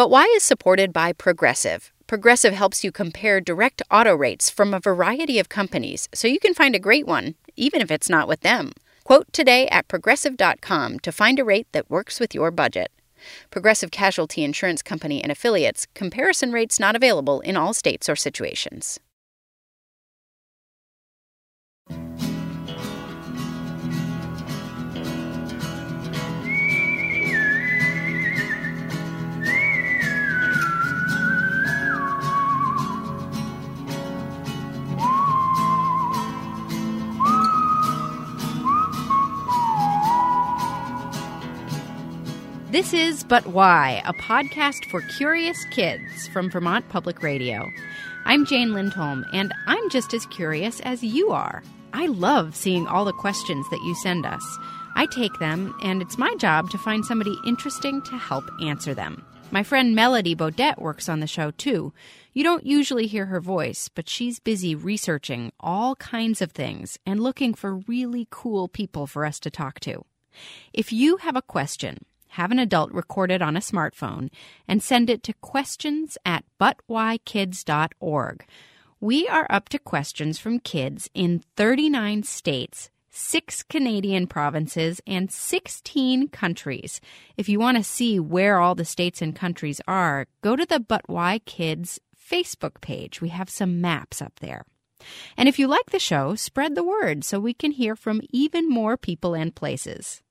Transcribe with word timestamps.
But 0.00 0.08
Why 0.08 0.24
is 0.34 0.42
supported 0.42 0.94
by 0.94 1.12
Progressive. 1.12 1.92
Progressive 2.06 2.54
helps 2.54 2.82
you 2.82 2.90
compare 2.90 3.38
direct 3.38 3.82
auto 3.90 4.14
rates 4.14 4.48
from 4.48 4.72
a 4.72 4.80
variety 4.80 5.38
of 5.38 5.50
companies 5.50 6.08
so 6.14 6.26
you 6.26 6.40
can 6.40 6.54
find 6.54 6.74
a 6.74 6.78
great 6.78 7.06
one, 7.06 7.34
even 7.54 7.82
if 7.82 7.90
it's 7.90 8.08
not 8.08 8.26
with 8.26 8.40
them. 8.40 8.72
Quote 9.04 9.30
today 9.30 9.68
at 9.68 9.88
progressive.com 9.88 11.00
to 11.00 11.12
find 11.12 11.38
a 11.38 11.44
rate 11.44 11.66
that 11.72 11.90
works 11.90 12.18
with 12.18 12.34
your 12.34 12.50
budget. 12.50 12.90
Progressive 13.50 13.90
Casualty 13.90 14.42
Insurance 14.42 14.80
Company 14.80 15.22
and 15.22 15.30
affiliates. 15.30 15.86
Comparison 15.94 16.50
rates 16.50 16.80
not 16.80 16.96
available 16.96 17.40
in 17.40 17.58
all 17.58 17.74
states 17.74 18.08
or 18.08 18.16
situations. 18.16 19.00
This 42.70 42.94
is 42.94 43.24
But 43.24 43.48
Why, 43.48 44.00
a 44.04 44.12
podcast 44.12 44.88
for 44.92 45.00
curious 45.00 45.64
kids 45.72 46.28
from 46.28 46.48
Vermont 46.48 46.88
Public 46.88 47.20
Radio. 47.20 47.68
I'm 48.24 48.46
Jane 48.46 48.72
Lindholm, 48.72 49.26
and 49.32 49.52
I'm 49.66 49.90
just 49.90 50.14
as 50.14 50.24
curious 50.26 50.78
as 50.82 51.02
you 51.02 51.32
are. 51.32 51.64
I 51.92 52.06
love 52.06 52.54
seeing 52.54 52.86
all 52.86 53.04
the 53.04 53.12
questions 53.12 53.68
that 53.70 53.82
you 53.84 53.96
send 53.96 54.24
us. 54.24 54.44
I 54.94 55.06
take 55.06 55.36
them, 55.40 55.74
and 55.82 56.00
it's 56.00 56.16
my 56.16 56.32
job 56.36 56.70
to 56.70 56.78
find 56.78 57.04
somebody 57.04 57.36
interesting 57.44 58.02
to 58.02 58.16
help 58.16 58.44
answer 58.62 58.94
them. 58.94 59.26
My 59.50 59.64
friend 59.64 59.96
Melody 59.96 60.36
Bodette 60.36 60.80
works 60.80 61.08
on 61.08 61.18
the 61.18 61.26
show 61.26 61.50
too. 61.50 61.92
You 62.34 62.44
don't 62.44 62.64
usually 62.64 63.08
hear 63.08 63.26
her 63.26 63.40
voice, 63.40 63.88
but 63.92 64.08
she's 64.08 64.38
busy 64.38 64.76
researching 64.76 65.50
all 65.58 65.96
kinds 65.96 66.40
of 66.40 66.52
things 66.52 67.00
and 67.04 67.18
looking 67.18 67.52
for 67.52 67.78
really 67.88 68.28
cool 68.30 68.68
people 68.68 69.08
for 69.08 69.26
us 69.26 69.40
to 69.40 69.50
talk 69.50 69.80
to. 69.80 70.04
If 70.72 70.92
you 70.92 71.16
have 71.16 71.34
a 71.34 71.42
question, 71.42 72.04
have 72.30 72.50
an 72.50 72.58
adult 72.58 72.92
record 72.92 73.30
it 73.30 73.42
on 73.42 73.56
a 73.56 73.60
smartphone, 73.60 74.30
and 74.68 74.82
send 74.82 75.10
it 75.10 75.22
to 75.24 75.32
questions 75.34 76.16
at 76.24 76.44
butwhykids.org. 76.60 78.44
We 79.00 79.26
are 79.28 79.46
up 79.48 79.68
to 79.70 79.78
questions 79.78 80.38
from 80.38 80.60
kids 80.60 81.08
in 81.14 81.42
39 81.56 82.22
states, 82.22 82.90
six 83.08 83.62
Canadian 83.62 84.26
provinces, 84.26 85.00
and 85.06 85.32
16 85.32 86.28
countries. 86.28 87.00
If 87.36 87.48
you 87.48 87.58
want 87.58 87.78
to 87.78 87.82
see 87.84 88.20
where 88.20 88.58
all 88.58 88.74
the 88.74 88.84
states 88.84 89.22
and 89.22 89.34
countries 89.34 89.80
are, 89.88 90.26
go 90.42 90.54
to 90.54 90.66
the 90.66 90.80
But 90.80 91.08
Why 91.08 91.40
Kids 91.40 91.98
Facebook 92.30 92.80
page. 92.80 93.20
We 93.20 93.30
have 93.30 93.50
some 93.50 93.80
maps 93.80 94.20
up 94.20 94.38
there. 94.40 94.64
And 95.36 95.48
if 95.48 95.58
you 95.58 95.66
like 95.66 95.90
the 95.90 95.98
show, 95.98 96.34
spread 96.34 96.74
the 96.74 96.84
word 96.84 97.24
so 97.24 97.40
we 97.40 97.54
can 97.54 97.72
hear 97.72 97.96
from 97.96 98.20
even 98.30 98.68
more 98.68 98.96
people 98.96 99.34
and 99.34 99.54
places. 99.54 100.22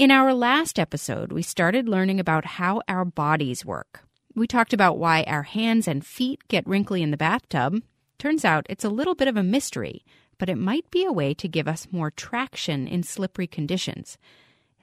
In 0.00 0.10
our 0.10 0.32
last 0.32 0.78
episode, 0.78 1.30
we 1.30 1.42
started 1.42 1.86
learning 1.86 2.20
about 2.20 2.46
how 2.56 2.80
our 2.88 3.04
bodies 3.04 3.66
work. 3.66 4.00
We 4.34 4.46
talked 4.46 4.72
about 4.72 4.96
why 4.96 5.24
our 5.24 5.42
hands 5.42 5.86
and 5.86 6.02
feet 6.02 6.40
get 6.48 6.66
wrinkly 6.66 7.02
in 7.02 7.10
the 7.10 7.18
bathtub. 7.18 7.82
Turns 8.18 8.42
out 8.42 8.64
it's 8.70 8.82
a 8.82 8.88
little 8.88 9.14
bit 9.14 9.28
of 9.28 9.36
a 9.36 9.42
mystery, 9.42 10.06
but 10.38 10.48
it 10.48 10.56
might 10.56 10.90
be 10.90 11.04
a 11.04 11.12
way 11.12 11.34
to 11.34 11.46
give 11.46 11.68
us 11.68 11.86
more 11.90 12.10
traction 12.10 12.88
in 12.88 13.02
slippery 13.02 13.46
conditions. 13.46 14.16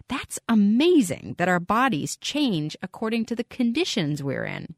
That's 0.07 0.37
amazing 0.47 1.33
that 1.39 1.49
our 1.49 1.59
bodies 1.59 2.17
change 2.17 2.77
according 2.83 3.25
to 3.25 3.35
the 3.35 3.45
conditions 3.45 4.21
we're 4.21 4.45
in. 4.45 4.75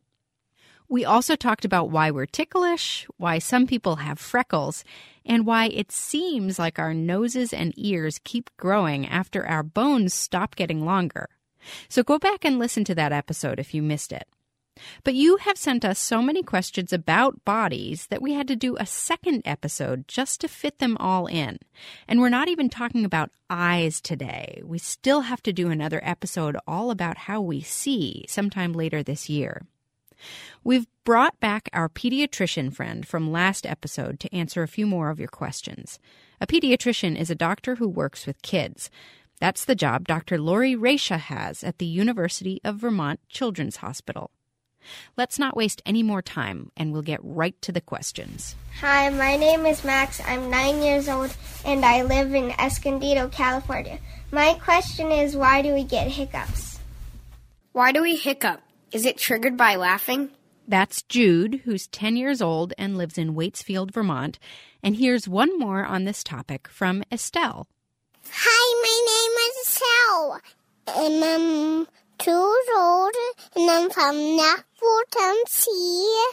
We 0.92 1.06
also 1.06 1.36
talked 1.36 1.66
about 1.66 1.92
why 1.92 2.10
we're 2.10 2.26
ticklish, 2.26 3.06
why 3.18 3.38
some 3.38 3.68
people 3.68 3.98
have 3.98 4.18
freckles, 4.18 4.84
and 5.24 5.46
why 5.46 5.68
it 5.68 5.92
seems 5.92 6.58
like 6.58 6.80
our 6.80 6.96
noses 6.96 7.54
and 7.54 7.76
ears 7.78 8.20
keep 8.24 8.50
growing 8.58 9.06
after 9.06 9.46
our 9.46 9.62
bones 9.62 10.16
stop 10.16 10.56
getting 10.56 10.84
longer. 10.84 11.30
So 11.90 12.02
go 12.02 12.18
back 12.18 12.44
and 12.44 12.58
listen 12.58 12.84
to 12.86 12.96
that 12.96 13.12
episode 13.12 13.60
if 13.60 13.76
you 13.76 13.84
missed 13.84 14.12
it. 14.12 14.28
But 15.04 15.14
you 15.14 15.38
have 15.38 15.58
sent 15.58 15.86
us 15.86 16.00
so 16.00 16.24
many 16.24 16.42
questions 16.42 16.92
about 16.92 17.46
bodies 17.46 18.08
that 18.08 18.22
we 18.22 18.34
had 18.34 18.48
to 18.48 18.56
do 18.56 18.76
a 18.78 18.88
second 18.88 19.44
episode 19.46 20.08
just 20.08 20.42
to 20.42 20.48
fit 20.48 20.80
them 20.80 20.98
all 20.98 21.28
in. 21.28 21.60
And 22.08 22.20
we're 22.20 22.30
not 22.30 22.48
even 22.48 22.68
talking 22.68 23.06
about 23.06 23.30
eyes 23.48 24.02
today. 24.02 24.64
We 24.66 24.80
still 24.80 25.22
have 25.22 25.44
to 25.44 25.54
do 25.54 25.70
another 25.70 26.00
episode 26.04 26.58
all 26.66 26.90
about 26.90 27.18
how 27.18 27.42
we 27.42 27.62
see 27.62 28.26
sometime 28.28 28.74
later 28.74 29.04
this 29.04 29.30
year. 29.30 29.68
We've 30.64 30.88
brought 31.04 31.40
back 31.40 31.70
our 31.74 31.90
pediatrician 31.90 32.74
friend 32.74 33.08
from 33.08 33.32
last 33.32 33.66
episode 33.66 34.20
to 34.20 34.36
answer 34.36 34.64
a 34.64 34.68
few 34.68 34.86
more 34.86 35.10
of 35.10 35.20
your 35.20 35.28
questions. 35.28 36.00
A 36.42 36.48
pediatrician 36.48 37.18
is 37.18 37.30
a 37.30 37.36
doctor 37.36 37.76
who 37.76 37.88
works 37.88 38.28
with 38.28 38.42
kids. 38.42 38.90
That's 39.40 39.66
the 39.66 39.76
job 39.76 40.08
Dr. 40.08 40.38
Lori 40.38 40.76
Raisha 40.76 41.18
has 41.18 41.64
at 41.64 41.78
the 41.78 41.86
University 41.86 42.60
of 42.64 42.76
Vermont 42.78 43.20
Children's 43.30 43.78
Hospital. 43.78 44.32
Let's 45.18 45.40
not 45.40 45.56
waste 45.56 45.82
any 45.86 46.04
more 46.04 46.22
time 46.22 46.72
and 46.78 46.92
we'll 46.92 47.02
get 47.02 47.20
right 47.24 47.60
to 47.62 47.72
the 47.72 47.82
questions. 47.82 48.56
Hi, 48.80 49.10
my 49.10 49.36
name 49.36 49.66
is 49.66 49.84
Max. 49.84 50.22
I'm 50.26 50.50
nine 50.50 50.82
years 50.82 51.10
old 51.10 51.36
and 51.66 51.86
I 51.86 52.04
live 52.04 52.34
in 52.34 52.52
Escondido, 52.52 53.28
California. 53.30 54.00
My 54.32 54.54
question 54.56 55.12
is 55.12 55.36
why 55.36 55.62
do 55.62 55.74
we 55.74 55.84
get 55.84 56.08
hiccups? 56.08 56.80
Why 57.72 57.92
do 57.92 58.02
we 58.02 58.16
hiccup? 58.16 58.62
Is 58.92 59.06
it 59.06 59.18
triggered 59.18 59.56
by 59.56 59.76
laughing? 59.76 60.32
That's 60.68 61.04
Jude, 61.04 61.62
who's 61.66 61.88
10 61.88 62.18
years 62.18 62.42
old 62.42 62.74
and 62.78 62.98
lives 62.98 63.18
in 63.18 63.36
Waitsfield, 63.36 63.92
Vermont. 63.92 64.40
And 64.82 64.96
here's 64.96 65.28
one 65.28 65.60
more 65.60 65.86
on 65.86 66.06
this 66.06 66.24
topic 66.24 66.68
from 66.68 67.04
Estelle. 67.12 67.68
Hi, 68.32 68.82
my 68.82 69.02
name 69.12 69.32
is 69.50 69.68
Estelle. 69.68 70.42
And 71.06 71.24
I'm 71.24 71.88
two 72.18 72.32
years 72.32 72.78
old, 72.78 73.14
and 73.56 73.70
I'm 73.70 73.90
from 73.92 74.36
Nashville, 74.36 75.04
Tennessee. 75.12 76.26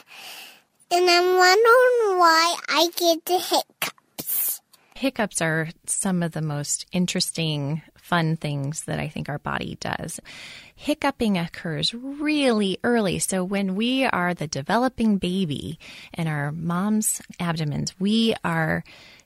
And 0.89 1.09
I'm 1.09 1.35
wondering 1.35 2.19
why 2.19 2.55
I 2.69 2.89
get 2.95 3.25
the 3.25 3.39
hiccups. 3.39 4.61
Hiccups 4.95 5.41
are 5.41 5.69
some 5.85 6.23
of 6.23 6.31
the 6.31 6.41
most 6.41 6.87
interesting 6.91 7.83
fun 7.97 8.35
things 8.35 8.85
that 8.85 8.99
I 8.99 9.09
think 9.09 9.29
our 9.29 9.37
body 9.37 9.77
does. 9.79 10.19
Hiccuping 10.79 11.39
occurs 11.39 11.91
really 11.93 12.77
early. 12.83 13.17
So 13.17 13.43
when 13.43 13.75
we 13.75 14.05
are 14.05 14.35
the 14.35 14.47
developing 14.47 15.17
baby 15.17 15.79
in 16.13 16.27
our 16.27 16.51
mom's 16.51 17.19
abdomens, 17.39 17.99
we 17.99 18.35
are 18.43 18.83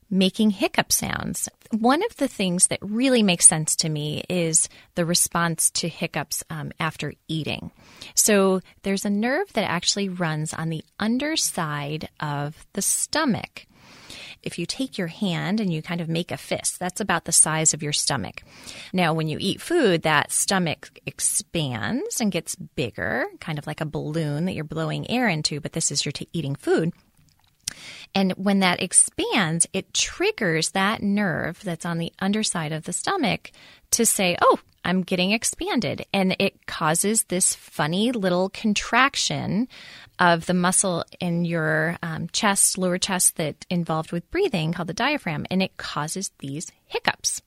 making 0.09 0.51
hiccup 0.51 0.93
sounds. 0.93 1.49
One 1.71 2.03
of 2.03 2.15
the 2.15 2.29
things 2.29 2.67
that 2.67 2.79
really 2.81 3.21
makes 3.21 3.47
sense 3.47 3.75
to 3.77 3.89
me 3.89 4.23
is 4.29 4.69
the 4.95 5.05
response 5.05 5.69
to 5.71 5.89
hiccups 5.89 6.41
um, 6.49 6.71
after 6.79 7.13
eating. 7.27 7.71
So 8.15 8.61
there's 8.83 9.05
a 9.05 9.09
nerve 9.09 9.51
that 9.53 9.69
actually 9.69 10.07
runs 10.07 10.53
on 10.53 10.69
the 10.69 10.85
underside 10.99 12.07
of 12.21 12.65
the 12.73 12.81
stomach 12.81 13.67
if 14.43 14.57
you 14.57 14.65
take 14.65 14.97
your 14.97 15.07
hand 15.07 15.59
and 15.59 15.73
you 15.73 15.81
kind 15.81 16.01
of 16.01 16.09
make 16.09 16.31
a 16.31 16.37
fist, 16.37 16.79
that's 16.79 17.01
about 17.01 17.25
the 17.25 17.31
size 17.31 17.73
of 17.73 17.83
your 17.83 17.93
stomach. 17.93 18.43
Now, 18.93 19.13
when 19.13 19.27
you 19.27 19.37
eat 19.39 19.61
food, 19.61 20.03
that 20.03 20.31
stomach 20.31 20.99
expands 21.05 22.19
and 22.19 22.31
gets 22.31 22.55
bigger, 22.55 23.25
kind 23.39 23.57
of 23.57 23.67
like 23.67 23.81
a 23.81 23.85
balloon 23.85 24.45
that 24.45 24.53
you're 24.53 24.63
blowing 24.63 25.09
air 25.09 25.27
into, 25.27 25.59
but 25.59 25.73
this 25.73 25.91
is 25.91 26.05
you're 26.05 26.11
t- 26.11 26.27
eating 26.33 26.55
food. 26.55 26.91
And 28.13 28.33
when 28.33 28.59
that 28.59 28.81
expands, 28.81 29.67
it 29.73 29.93
triggers 29.93 30.71
that 30.71 31.01
nerve 31.01 31.61
that's 31.63 31.85
on 31.85 31.97
the 31.97 32.11
underside 32.19 32.71
of 32.71 32.83
the 32.83 32.93
stomach 32.93 33.51
to 33.91 34.05
say, 34.05 34.37
oh, 34.41 34.59
I'm 34.83 35.03
getting 35.03 35.31
expanded. 35.31 36.05
And 36.13 36.35
it 36.39 36.65
causes 36.65 37.23
this 37.23 37.53
funny 37.53 38.11
little 38.11 38.49
contraction 38.49 39.67
of 40.19 40.45
the 40.45 40.53
muscle 40.53 41.05
in 41.19 41.45
your 41.45 41.97
um, 42.01 42.27
chest, 42.29 42.77
lower 42.77 42.97
chest, 42.97 43.37
that 43.37 43.65
involved 43.69 44.11
with 44.11 44.29
breathing 44.31 44.73
called 44.73 44.89
the 44.89 44.93
diaphragm. 44.93 45.45
And 45.49 45.61
it 45.61 45.77
causes 45.77 46.31
these 46.39 46.71
hiccups. 46.87 47.41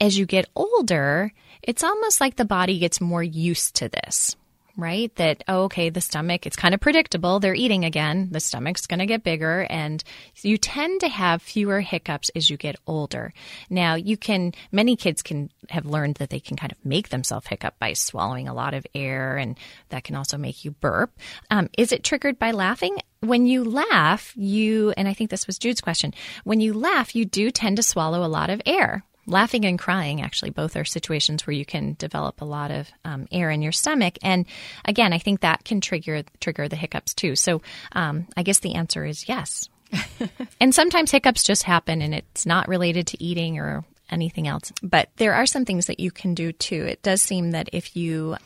As 0.00 0.18
you 0.18 0.26
get 0.26 0.48
older, 0.54 1.32
it's 1.62 1.84
almost 1.84 2.20
like 2.20 2.36
the 2.36 2.44
body 2.44 2.78
gets 2.78 3.00
more 3.00 3.22
used 3.22 3.76
to 3.76 3.88
this 3.88 4.36
right? 4.80 5.14
That, 5.16 5.44
oh, 5.48 5.64
okay, 5.64 5.90
the 5.90 6.00
stomach, 6.00 6.46
it's 6.46 6.56
kind 6.56 6.74
of 6.74 6.80
predictable. 6.80 7.40
They're 7.40 7.54
eating 7.54 7.84
again. 7.84 8.28
The 8.30 8.40
stomach's 8.40 8.86
going 8.86 9.00
to 9.00 9.06
get 9.06 9.22
bigger. 9.22 9.66
And 9.70 10.02
you 10.42 10.56
tend 10.56 11.00
to 11.00 11.08
have 11.08 11.42
fewer 11.42 11.80
hiccups 11.80 12.30
as 12.34 12.50
you 12.50 12.56
get 12.56 12.76
older. 12.86 13.32
Now, 13.68 13.94
you 13.94 14.16
can, 14.16 14.52
many 14.72 14.96
kids 14.96 15.22
can 15.22 15.50
have 15.68 15.86
learned 15.86 16.16
that 16.16 16.30
they 16.30 16.40
can 16.40 16.56
kind 16.56 16.72
of 16.72 16.78
make 16.84 17.10
themselves 17.10 17.46
hiccup 17.46 17.78
by 17.78 17.92
swallowing 17.92 18.48
a 18.48 18.54
lot 18.54 18.74
of 18.74 18.86
air, 18.94 19.36
and 19.36 19.58
that 19.90 20.04
can 20.04 20.16
also 20.16 20.36
make 20.36 20.64
you 20.64 20.72
burp. 20.72 21.12
Um, 21.50 21.68
is 21.76 21.92
it 21.92 22.04
triggered 22.04 22.38
by 22.38 22.50
laughing? 22.50 22.96
when 23.20 23.46
you 23.46 23.64
laugh, 23.64 24.32
you, 24.34 24.94
and 24.96 25.06
I 25.06 25.12
think 25.12 25.30
this 25.30 25.46
was 25.46 25.58
Jude's 25.58 25.82
question, 25.82 26.14
when 26.44 26.60
you 26.60 26.72
laugh, 26.72 27.14
you 27.14 27.26
do 27.26 27.50
tend 27.50 27.76
to 27.76 27.82
swallow 27.82 28.24
a 28.24 28.28
lot 28.28 28.48
of 28.50 28.62
air 28.64 29.04
laughing 29.30 29.64
and 29.64 29.78
crying, 29.78 30.20
actually, 30.20 30.50
both 30.50 30.76
are 30.76 30.84
situations 30.84 31.46
where 31.46 31.54
you 31.54 31.64
can 31.64 31.94
develop 31.98 32.40
a 32.40 32.44
lot 32.44 32.70
of 32.70 32.90
um, 33.04 33.26
air 33.32 33.50
in 33.50 33.62
your 33.62 33.72
stomach. 33.72 34.18
And 34.22 34.46
again, 34.84 35.12
I 35.12 35.18
think 35.18 35.40
that 35.40 35.64
can 35.64 35.80
trigger 35.80 36.22
trigger 36.40 36.68
the 36.68 36.76
hiccups 36.76 37.14
too. 37.14 37.36
So 37.36 37.62
um, 37.92 38.26
I 38.36 38.42
guess 38.42 38.58
the 38.58 38.74
answer 38.74 39.04
is 39.04 39.28
yes. 39.28 39.68
and 40.60 40.74
sometimes 40.74 41.10
hiccups 41.10 41.42
just 41.42 41.64
happen, 41.64 42.02
and 42.02 42.14
it's 42.14 42.46
not 42.46 42.68
related 42.68 43.08
to 43.08 43.22
eating 43.22 43.58
or 43.58 43.84
anything 44.10 44.46
else. 44.46 44.72
But 44.82 45.08
there 45.16 45.34
are 45.34 45.46
some 45.46 45.64
things 45.64 45.86
that 45.86 46.00
you 46.00 46.10
can 46.10 46.34
do 46.34 46.52
too. 46.52 46.84
It 46.84 47.02
does 47.02 47.22
seem 47.22 47.52
that 47.52 47.70
if 47.72 47.96
you 47.96 48.36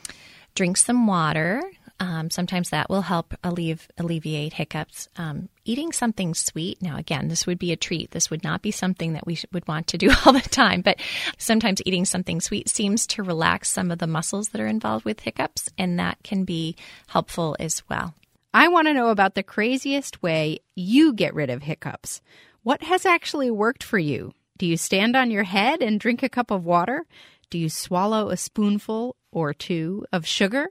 drink 0.55 0.77
some 0.77 1.07
water, 1.07 1.63
um, 2.01 2.31
sometimes 2.31 2.71
that 2.71 2.91
will 2.91 3.03
help 3.03 3.35
alleviate, 3.45 3.91
alleviate 3.99 4.55
hiccups. 4.55 5.09
Um, 5.17 5.49
eating 5.65 5.93
something 5.93 6.35
sweet, 6.35 6.83
now 6.83 6.97
again, 6.97 7.29
this 7.29 7.47
would 7.47 7.59
be 7.59 7.73
a 7.73 7.77
treat. 7.77 8.11
This 8.11 8.31
would 8.31 8.43
not 8.43 8.63
be 8.63 8.71
something 8.71 9.13
that 9.13 9.27
we 9.27 9.39
would 9.53 9.67
want 9.69 9.87
to 9.89 9.99
do 9.99 10.11
all 10.27 10.33
the 10.33 10.41
time, 10.41 10.81
but 10.81 10.99
sometimes 11.39 11.83
eating 11.87 12.05
something 12.05 12.41
sweet 12.41 12.69
seems 12.69 13.07
to 13.09 13.23
relax 13.23 13.71
some 13.71 13.91
of 13.91 13.99
the 13.99 14.07
muscles 14.07 14.49
that 14.49 14.61
are 14.61 14.67
involved 14.67 15.05
with 15.05 15.21
hiccups, 15.21 15.69
and 15.79 15.99
that 15.99 16.19
can 16.23 16.45
be 16.45 16.77
helpful 17.07 17.57
as 17.61 17.83
well. 17.89 18.15
I 18.53 18.69
want 18.69 18.87
to 18.87 18.95
know 18.95 19.09
about 19.09 19.35
the 19.35 19.43
craziest 19.43 20.23
way 20.23 20.61
you 20.75 21.13
get 21.13 21.35
rid 21.35 21.51
of 21.51 21.63
hiccups. 21.63 22.21
What 22.63 22.83
has 22.85 23.05
actually 23.05 23.51
worked 23.51 23.83
for 23.83 23.99
you? 23.99 24.33
Do 24.57 24.67
you 24.67 24.77
stand 24.77 25.17
on 25.17 25.31
your 25.31 25.43
head 25.43 25.83
and 25.83 25.99
drink 25.99 26.23
a 26.23 26.29
cup 26.29 26.51
of 26.51 26.65
water? 26.65 27.05
Do 27.51 27.59
you 27.59 27.69
swallow 27.69 28.31
a 28.31 28.37
spoonful 28.37 29.17
or 29.33 29.53
two 29.53 30.07
of 30.13 30.27
sugar? 30.27 30.69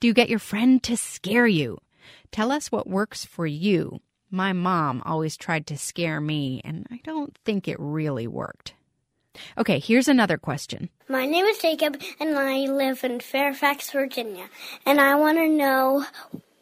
Do 0.00 0.06
you 0.06 0.14
get 0.14 0.28
your 0.28 0.38
friend 0.38 0.82
to 0.84 0.96
scare 0.96 1.46
you? 1.46 1.78
Tell 2.30 2.52
us 2.52 2.70
what 2.70 2.88
works 2.88 3.24
for 3.24 3.46
you. 3.46 4.00
My 4.30 4.52
mom 4.52 5.02
always 5.06 5.36
tried 5.36 5.66
to 5.68 5.78
scare 5.78 6.20
me, 6.20 6.60
and 6.64 6.86
I 6.90 7.00
don't 7.04 7.36
think 7.44 7.68
it 7.68 7.78
really 7.78 8.26
worked. 8.26 8.74
Okay, 9.56 9.78
here's 9.78 10.08
another 10.08 10.36
question. 10.36 10.88
My 11.08 11.26
name 11.26 11.44
is 11.46 11.58
Jacob, 11.58 12.00
and 12.20 12.36
I 12.36 12.66
live 12.66 13.04
in 13.04 13.20
Fairfax, 13.20 13.90
Virginia. 13.90 14.48
And 14.84 15.00
I 15.00 15.14
want 15.14 15.38
to 15.38 15.48
know 15.48 16.04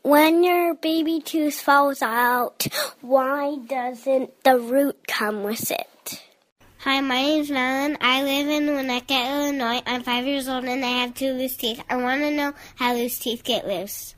when 0.02 0.44
your 0.44 0.74
baby 0.74 1.20
tooth 1.20 1.58
falls 1.58 2.02
out, 2.02 2.66
why 3.00 3.56
doesn't 3.66 4.44
the 4.44 4.58
root 4.58 5.06
come 5.08 5.42
with 5.42 5.70
it? 5.70 5.88
Hi, 6.84 7.00
my 7.00 7.22
name's 7.22 7.50
Madeline. 7.50 7.96
I 8.02 8.22
live 8.22 8.46
in 8.46 8.66
Winnetka, 8.66 9.30
Illinois. 9.30 9.80
I'm 9.86 10.02
five 10.02 10.26
years 10.26 10.46
old 10.48 10.64
and 10.64 10.84
I 10.84 10.88
have 10.88 11.14
two 11.14 11.32
loose 11.32 11.56
teeth. 11.56 11.82
I 11.88 11.96
want 11.96 12.20
to 12.20 12.30
know 12.30 12.52
how 12.74 12.92
loose 12.92 13.18
teeth 13.18 13.42
get 13.42 13.66
loose. 13.66 14.14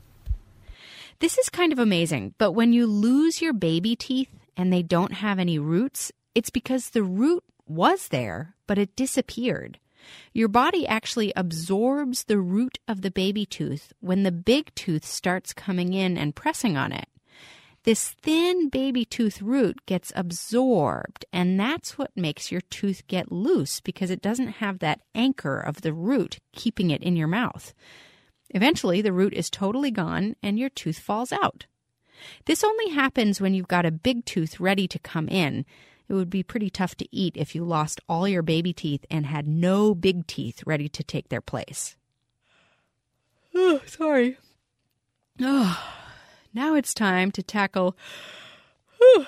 This 1.19 1.37
is 1.37 1.47
kind 1.47 1.71
of 1.71 1.79
amazing, 1.79 2.33
but 2.37 2.51
when 2.51 2.73
you 2.73 2.85
lose 2.85 3.41
your 3.41 3.53
baby 3.53 3.95
teeth 3.95 4.27
and 4.57 4.73
they 4.73 4.83
don't 4.83 5.13
have 5.13 5.39
any 5.39 5.57
roots, 5.57 6.11
it's 6.35 6.49
because 6.49 6.89
the 6.89 7.03
root 7.03 7.45
was 7.65 8.09
there, 8.09 8.53
but 8.67 8.77
it 8.77 8.97
disappeared. 8.97 9.79
Your 10.33 10.49
body 10.49 10.85
actually 10.85 11.31
absorbs 11.37 12.25
the 12.25 12.37
root 12.37 12.79
of 12.85 13.01
the 13.01 13.11
baby 13.11 13.45
tooth 13.45 13.93
when 14.01 14.23
the 14.23 14.31
big 14.33 14.75
tooth 14.75 15.05
starts 15.05 15.53
coming 15.53 15.93
in 15.93 16.17
and 16.17 16.35
pressing 16.35 16.75
on 16.75 16.91
it 16.91 17.07
this 17.87 18.09
thin 18.21 18.67
baby 18.67 19.05
tooth 19.05 19.41
root 19.41 19.79
gets 19.85 20.11
absorbed, 20.13 21.23
and 21.31 21.57
that's 21.57 21.97
what 21.97 22.11
makes 22.17 22.51
your 22.51 22.59
tooth 22.59 23.07
get 23.07 23.31
loose 23.31 23.79
because 23.79 24.11
it 24.11 24.21
doesn't 24.21 24.59
have 24.59 24.79
that 24.79 24.99
anchor 25.15 25.57
of 25.57 25.79
the 25.83 25.93
root 25.93 26.37
keeping 26.51 26.91
it 26.91 27.01
in 27.01 27.15
your 27.15 27.29
mouth. 27.29 27.73
Eventually, 28.49 29.01
the 29.01 29.13
root 29.13 29.33
is 29.33 29.49
totally 29.49 29.89
gone 29.89 30.35
and 30.43 30.59
your 30.59 30.67
tooth 30.67 30.99
falls 30.99 31.31
out. 31.31 31.65
This 32.43 32.61
only 32.61 32.89
happens 32.89 33.39
when 33.39 33.53
you've 33.53 33.69
got 33.69 33.85
a 33.85 33.91
big 33.91 34.25
tooth 34.25 34.59
ready 34.59 34.89
to 34.89 34.99
come 34.99 35.29
in. 35.29 35.65
It 36.09 36.13
would 36.13 36.29
be 36.29 36.43
pretty 36.43 36.69
tough 36.69 36.95
to 36.95 37.07
eat 37.15 37.37
if 37.37 37.55
you 37.55 37.63
lost 37.63 38.01
all 38.09 38.27
your 38.27 38.43
baby 38.43 38.73
teeth 38.73 39.05
and 39.09 39.25
had 39.25 39.47
no 39.47 39.95
big 39.95 40.27
teeth 40.27 40.61
ready 40.65 40.89
to 40.89 41.05
take 41.05 41.29
their 41.29 41.39
place. 41.39 41.95
Oh, 43.55 43.79
sorry. 43.85 44.37
Oh. 45.41 46.06
Now 46.57 46.73
it's 46.73 46.95
time 46.95 47.29
to 47.33 47.43
tackle 47.43 47.95
whew, 48.97 49.27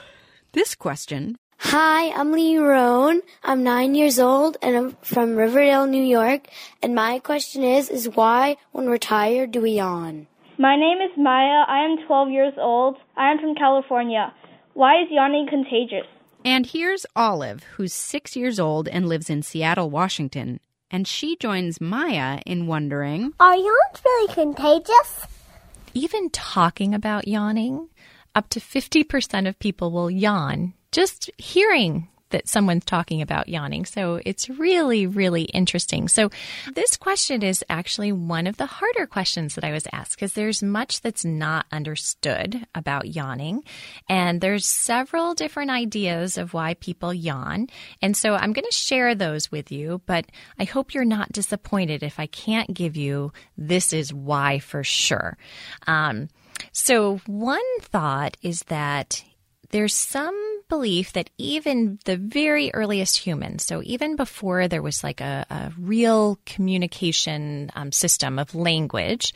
this 0.53 0.73
question. 0.73 1.37
Hi, 1.59 2.09
I'm 2.19 2.31
Lee 2.31 2.57
Roan. 2.57 3.21
I'm 3.43 3.61
nine 3.61 3.93
years 3.93 4.17
old 4.17 4.57
and 4.63 4.75
I'm 4.75 4.97
from 5.03 5.35
Riverdale, 5.35 5.85
New 5.85 6.01
York. 6.01 6.47
And 6.81 6.95
my 6.95 7.19
question 7.19 7.63
is, 7.63 7.91
is 7.91 8.09
why 8.09 8.57
when 8.71 8.87
we're 8.87 8.97
tired 8.97 9.51
do 9.51 9.61
we 9.61 9.73
yawn? 9.73 10.25
My 10.57 10.75
name 10.75 11.07
is 11.07 11.15
Maya. 11.19 11.65
I 11.67 11.85
am 11.85 12.03
12 12.07 12.29
years 12.29 12.53
old. 12.57 12.97
I 13.15 13.31
am 13.31 13.37
from 13.37 13.53
California. 13.53 14.33
Why 14.73 14.99
is 15.03 15.09
yawning 15.11 15.45
contagious? 15.47 16.07
And 16.43 16.65
here's 16.65 17.05
Olive, 17.15 17.61
who's 17.75 17.93
six 17.93 18.35
years 18.35 18.59
old 18.59 18.87
and 18.87 19.07
lives 19.07 19.29
in 19.29 19.43
Seattle, 19.43 19.91
Washington. 19.91 20.61
And 20.89 21.07
she 21.07 21.35
joins 21.35 21.79
Maya 21.79 22.39
in 22.47 22.65
wondering 22.65 23.33
Are 23.39 23.55
yawns 23.55 24.01
really 24.03 24.33
contagious? 24.33 25.27
Even 25.94 26.30
talking 26.30 26.94
about 26.94 27.27
yawning, 27.27 27.89
up 28.36 28.50
to 28.50 28.59
50% 28.59 29.47
of 29.47 29.59
people 29.59 29.91
will 29.91 30.09
yawn 30.09 30.74
just 30.91 31.30
hearing 31.38 32.07
that 32.29 32.47
someone's 32.47 32.85
talking 32.85 33.21
about 33.21 33.49
yawning. 33.49 33.85
So 33.85 34.19
it's 34.25 34.49
really, 34.49 35.07
really 35.07 35.43
interesting. 35.43 36.07
So 36.07 36.29
this 36.73 36.97
question 36.97 37.43
is 37.43 37.63
actually 37.69 38.11
one 38.11 38.47
of 38.47 38.57
the 38.57 38.65
harder 38.65 39.07
questions 39.07 39.55
that 39.55 39.63
I 39.63 39.71
was 39.71 39.87
asked 39.91 40.15
because 40.15 40.33
there's 40.33 40.63
much 40.63 41.01
that's 41.01 41.25
not 41.25 41.65
understood 41.71 42.65
about 42.75 43.07
yawning. 43.07 43.63
And 44.07 44.41
there's 44.41 44.65
several 44.65 45.33
different 45.33 45.71
ideas 45.71 46.37
of 46.37 46.53
why 46.53 46.75
people 46.75 47.13
yawn. 47.13 47.67
And 48.01 48.15
so 48.15 48.35
I'm 48.35 48.53
going 48.53 48.65
to 48.69 48.75
share 48.75 49.15
those 49.15 49.51
with 49.51 49.71
you, 49.71 50.01
but 50.05 50.25
I 50.57 50.63
hope 50.63 50.93
you're 50.93 51.05
not 51.05 51.31
disappointed 51.31 52.03
if 52.03 52.19
I 52.19 52.27
can't 52.27 52.73
give 52.73 52.95
you 52.95 53.31
this 53.57 53.93
is 53.93 54.13
why 54.13 54.59
for 54.59 54.83
sure. 54.83 55.37
Um, 55.87 56.29
so, 56.71 57.17
one 57.25 57.79
thought 57.81 58.37
is 58.41 58.63
that 58.63 59.23
there's 59.71 59.95
some 59.95 60.36
belief 60.68 61.13
that 61.13 61.30
even 61.38 62.00
the 62.06 62.18
very 62.18 62.74
earliest 62.74 63.18
humans, 63.18 63.66
so 63.66 63.81
even 63.83 64.16
before 64.16 64.68
there 64.68 64.81
was 64.81 65.04
like 65.04 65.21
a, 65.21 65.45
a 65.50 65.71
real 65.77 66.39
communication 66.45 67.71
um, 67.75 67.92
system 67.92 68.39
of 68.39 68.56
language, 68.56 69.33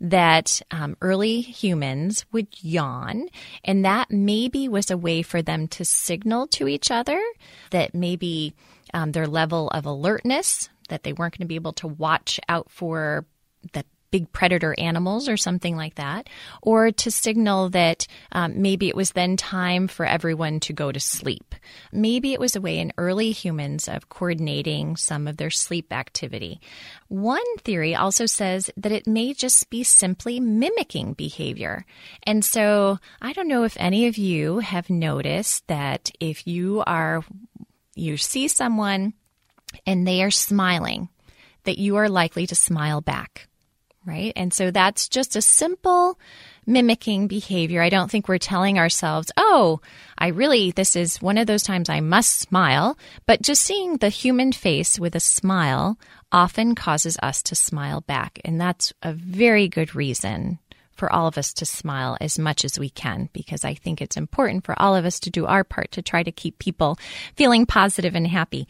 that 0.00 0.62
um, 0.70 0.96
early 1.00 1.40
humans 1.40 2.24
would 2.32 2.48
yawn, 2.60 3.28
and 3.64 3.84
that 3.84 4.10
maybe 4.10 4.68
was 4.68 4.90
a 4.90 4.96
way 4.96 5.22
for 5.22 5.42
them 5.42 5.68
to 5.68 5.84
signal 5.84 6.46
to 6.48 6.68
each 6.68 6.90
other 6.90 7.20
that 7.70 7.94
maybe 7.94 8.54
um, 8.94 9.12
their 9.12 9.26
level 9.26 9.68
of 9.70 9.86
alertness, 9.86 10.68
that 10.88 11.02
they 11.02 11.12
weren't 11.12 11.36
going 11.36 11.44
to 11.44 11.48
be 11.48 11.56
able 11.56 11.72
to 11.74 11.88
watch 11.88 12.38
out 12.48 12.70
for 12.70 13.26
the 13.72 13.84
big 14.16 14.32
predator 14.32 14.74
animals 14.78 15.28
or 15.28 15.36
something 15.36 15.76
like 15.76 15.96
that, 15.96 16.26
or 16.62 16.90
to 16.90 17.10
signal 17.10 17.68
that 17.68 18.06
um, 18.32 18.62
maybe 18.62 18.88
it 18.88 18.96
was 18.96 19.10
then 19.10 19.36
time 19.36 19.86
for 19.88 20.06
everyone 20.06 20.58
to 20.58 20.72
go 20.72 20.90
to 20.90 20.98
sleep. 20.98 21.54
Maybe 21.92 22.32
it 22.32 22.40
was 22.40 22.56
a 22.56 22.62
way 22.62 22.78
in 22.78 22.94
early 22.96 23.30
humans 23.32 23.88
of 23.88 24.08
coordinating 24.08 24.96
some 24.96 25.28
of 25.28 25.36
their 25.36 25.50
sleep 25.50 25.92
activity. 25.92 26.62
One 27.08 27.44
theory 27.58 27.94
also 27.94 28.24
says 28.24 28.70
that 28.78 28.90
it 28.90 29.06
may 29.06 29.34
just 29.34 29.68
be 29.68 29.84
simply 29.84 30.40
mimicking 30.40 31.12
behavior. 31.12 31.84
And 32.22 32.42
so 32.42 32.98
I 33.20 33.34
don't 33.34 33.48
know 33.48 33.64
if 33.64 33.76
any 33.78 34.06
of 34.06 34.16
you 34.16 34.60
have 34.60 34.88
noticed 34.88 35.68
that 35.68 36.10
if 36.20 36.46
you 36.46 36.82
are, 36.86 37.22
you 37.94 38.16
see 38.16 38.48
someone 38.48 39.12
and 39.84 40.06
they 40.08 40.22
are 40.22 40.30
smiling, 40.30 41.10
that 41.64 41.76
you 41.76 41.96
are 41.96 42.08
likely 42.08 42.46
to 42.46 42.54
smile 42.54 43.02
back 43.02 43.48
right? 44.06 44.32
And 44.36 44.54
so 44.54 44.70
that's 44.70 45.08
just 45.08 45.36
a 45.36 45.42
simple 45.42 46.18
mimicking 46.66 47.26
behavior. 47.28 47.82
I 47.82 47.90
don't 47.90 48.10
think 48.10 48.28
we're 48.28 48.38
telling 48.38 48.78
ourselves, 48.78 49.30
oh, 49.36 49.80
I 50.18 50.28
really, 50.28 50.70
this 50.70 50.96
is 50.96 51.20
one 51.20 51.38
of 51.38 51.46
those 51.46 51.62
times 51.62 51.88
I 51.88 52.00
must 52.00 52.40
smile. 52.40 52.96
But 53.26 53.42
just 53.42 53.62
seeing 53.62 53.98
the 53.98 54.08
human 54.08 54.52
face 54.52 54.98
with 54.98 55.14
a 55.14 55.20
smile 55.20 55.98
often 56.32 56.74
causes 56.74 57.16
us 57.22 57.42
to 57.44 57.54
smile 57.54 58.00
back. 58.00 58.40
And 58.44 58.60
that's 58.60 58.92
a 59.02 59.12
very 59.12 59.68
good 59.68 59.94
reason 59.94 60.58
for 60.96 61.12
all 61.12 61.26
of 61.26 61.38
us 61.38 61.52
to 61.54 61.66
smile 61.66 62.16
as 62.20 62.38
much 62.38 62.64
as 62.64 62.78
we 62.78 62.90
can 62.90 63.28
because 63.32 63.64
I 63.64 63.74
think 63.74 64.00
it's 64.00 64.16
important 64.16 64.64
for 64.64 64.80
all 64.80 64.96
of 64.96 65.04
us 65.04 65.20
to 65.20 65.30
do 65.30 65.46
our 65.46 65.64
part 65.64 65.92
to 65.92 66.02
try 66.02 66.22
to 66.22 66.32
keep 66.32 66.58
people 66.58 66.98
feeling 67.36 67.66
positive 67.66 68.14
and 68.14 68.26
happy. 68.26 68.66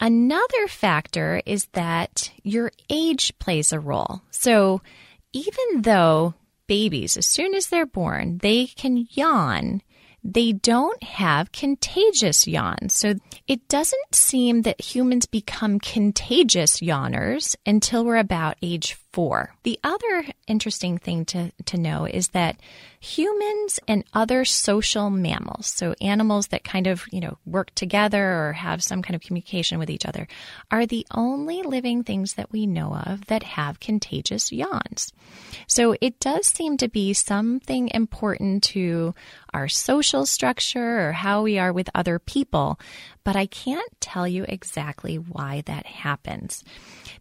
Another 0.00 0.66
factor 0.68 1.42
is 1.46 1.66
that 1.72 2.30
your 2.42 2.72
age 2.90 3.38
plays 3.38 3.72
a 3.72 3.80
role. 3.80 4.22
So 4.30 4.82
even 5.32 5.82
though 5.82 6.34
babies, 6.66 7.16
as 7.16 7.26
soon 7.26 7.54
as 7.54 7.68
they're 7.68 7.86
born, 7.86 8.38
they 8.38 8.66
can 8.66 9.06
yawn 9.10 9.82
they 10.32 10.52
don't 10.52 11.00
have 11.04 11.52
contagious 11.52 12.48
yawns. 12.48 12.94
So 12.94 13.14
it 13.46 13.68
doesn't 13.68 14.14
seem 14.14 14.62
that 14.62 14.80
humans 14.80 15.26
become 15.26 15.78
contagious 15.78 16.80
yawners 16.80 17.54
until 17.64 18.04
we're 18.04 18.16
about 18.16 18.56
age 18.60 18.94
four. 19.16 19.54
The 19.62 19.80
other 19.82 20.26
interesting 20.46 20.98
thing 20.98 21.24
to, 21.24 21.50
to 21.64 21.78
know 21.78 22.04
is 22.04 22.28
that 22.28 22.60
humans 23.00 23.80
and 23.88 24.04
other 24.12 24.44
social 24.44 25.08
mammals, 25.08 25.68
so 25.68 25.94
animals 26.02 26.48
that 26.48 26.64
kind 26.64 26.86
of, 26.86 27.04
you 27.10 27.20
know, 27.20 27.38
work 27.46 27.74
together 27.74 28.22
or 28.22 28.52
have 28.52 28.82
some 28.82 29.00
kind 29.00 29.14
of 29.14 29.22
communication 29.22 29.78
with 29.78 29.88
each 29.88 30.04
other, 30.04 30.28
are 30.70 30.84
the 30.84 31.06
only 31.14 31.62
living 31.62 32.04
things 32.04 32.34
that 32.34 32.52
we 32.52 32.66
know 32.66 32.94
of 32.94 33.24
that 33.28 33.42
have 33.42 33.80
contagious 33.80 34.52
yawns. 34.52 35.14
So 35.66 35.96
it 36.02 36.20
does 36.20 36.46
seem 36.46 36.76
to 36.76 36.88
be 36.88 37.14
something 37.14 37.88
important 37.94 38.64
to 38.64 39.14
our 39.54 39.66
social 39.66 40.26
structure 40.26 41.08
or 41.08 41.12
how 41.12 41.40
we 41.40 41.58
are 41.58 41.72
with 41.72 41.88
other 41.94 42.18
people, 42.18 42.78
but 43.24 43.34
I 43.34 43.46
can't 43.46 43.98
tell 43.98 44.28
you 44.28 44.44
exactly 44.46 45.16
why 45.16 45.62
that 45.64 45.86
happens. 45.86 46.62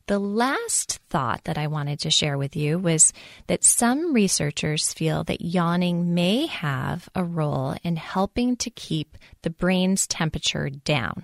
The 0.07 0.19
last 0.19 0.99
thought 1.09 1.45
that 1.45 1.57
I 1.57 1.65
wanted 1.85 1.99
to 1.99 2.09
share 2.09 2.35
with 2.35 2.55
you 2.55 2.79
was 2.79 3.13
that 3.45 3.63
some 3.63 4.11
researchers 4.11 4.91
feel 4.91 5.23
that 5.23 5.41
yawning 5.41 6.15
may 6.15 6.47
have 6.47 7.07
a 7.13 7.23
role 7.23 7.75
in 7.83 7.95
helping 7.95 8.55
to 8.55 8.71
keep 8.71 9.15
the 9.43 9.51
brain's 9.51 10.07
temperature 10.07 10.67
down. 10.67 11.21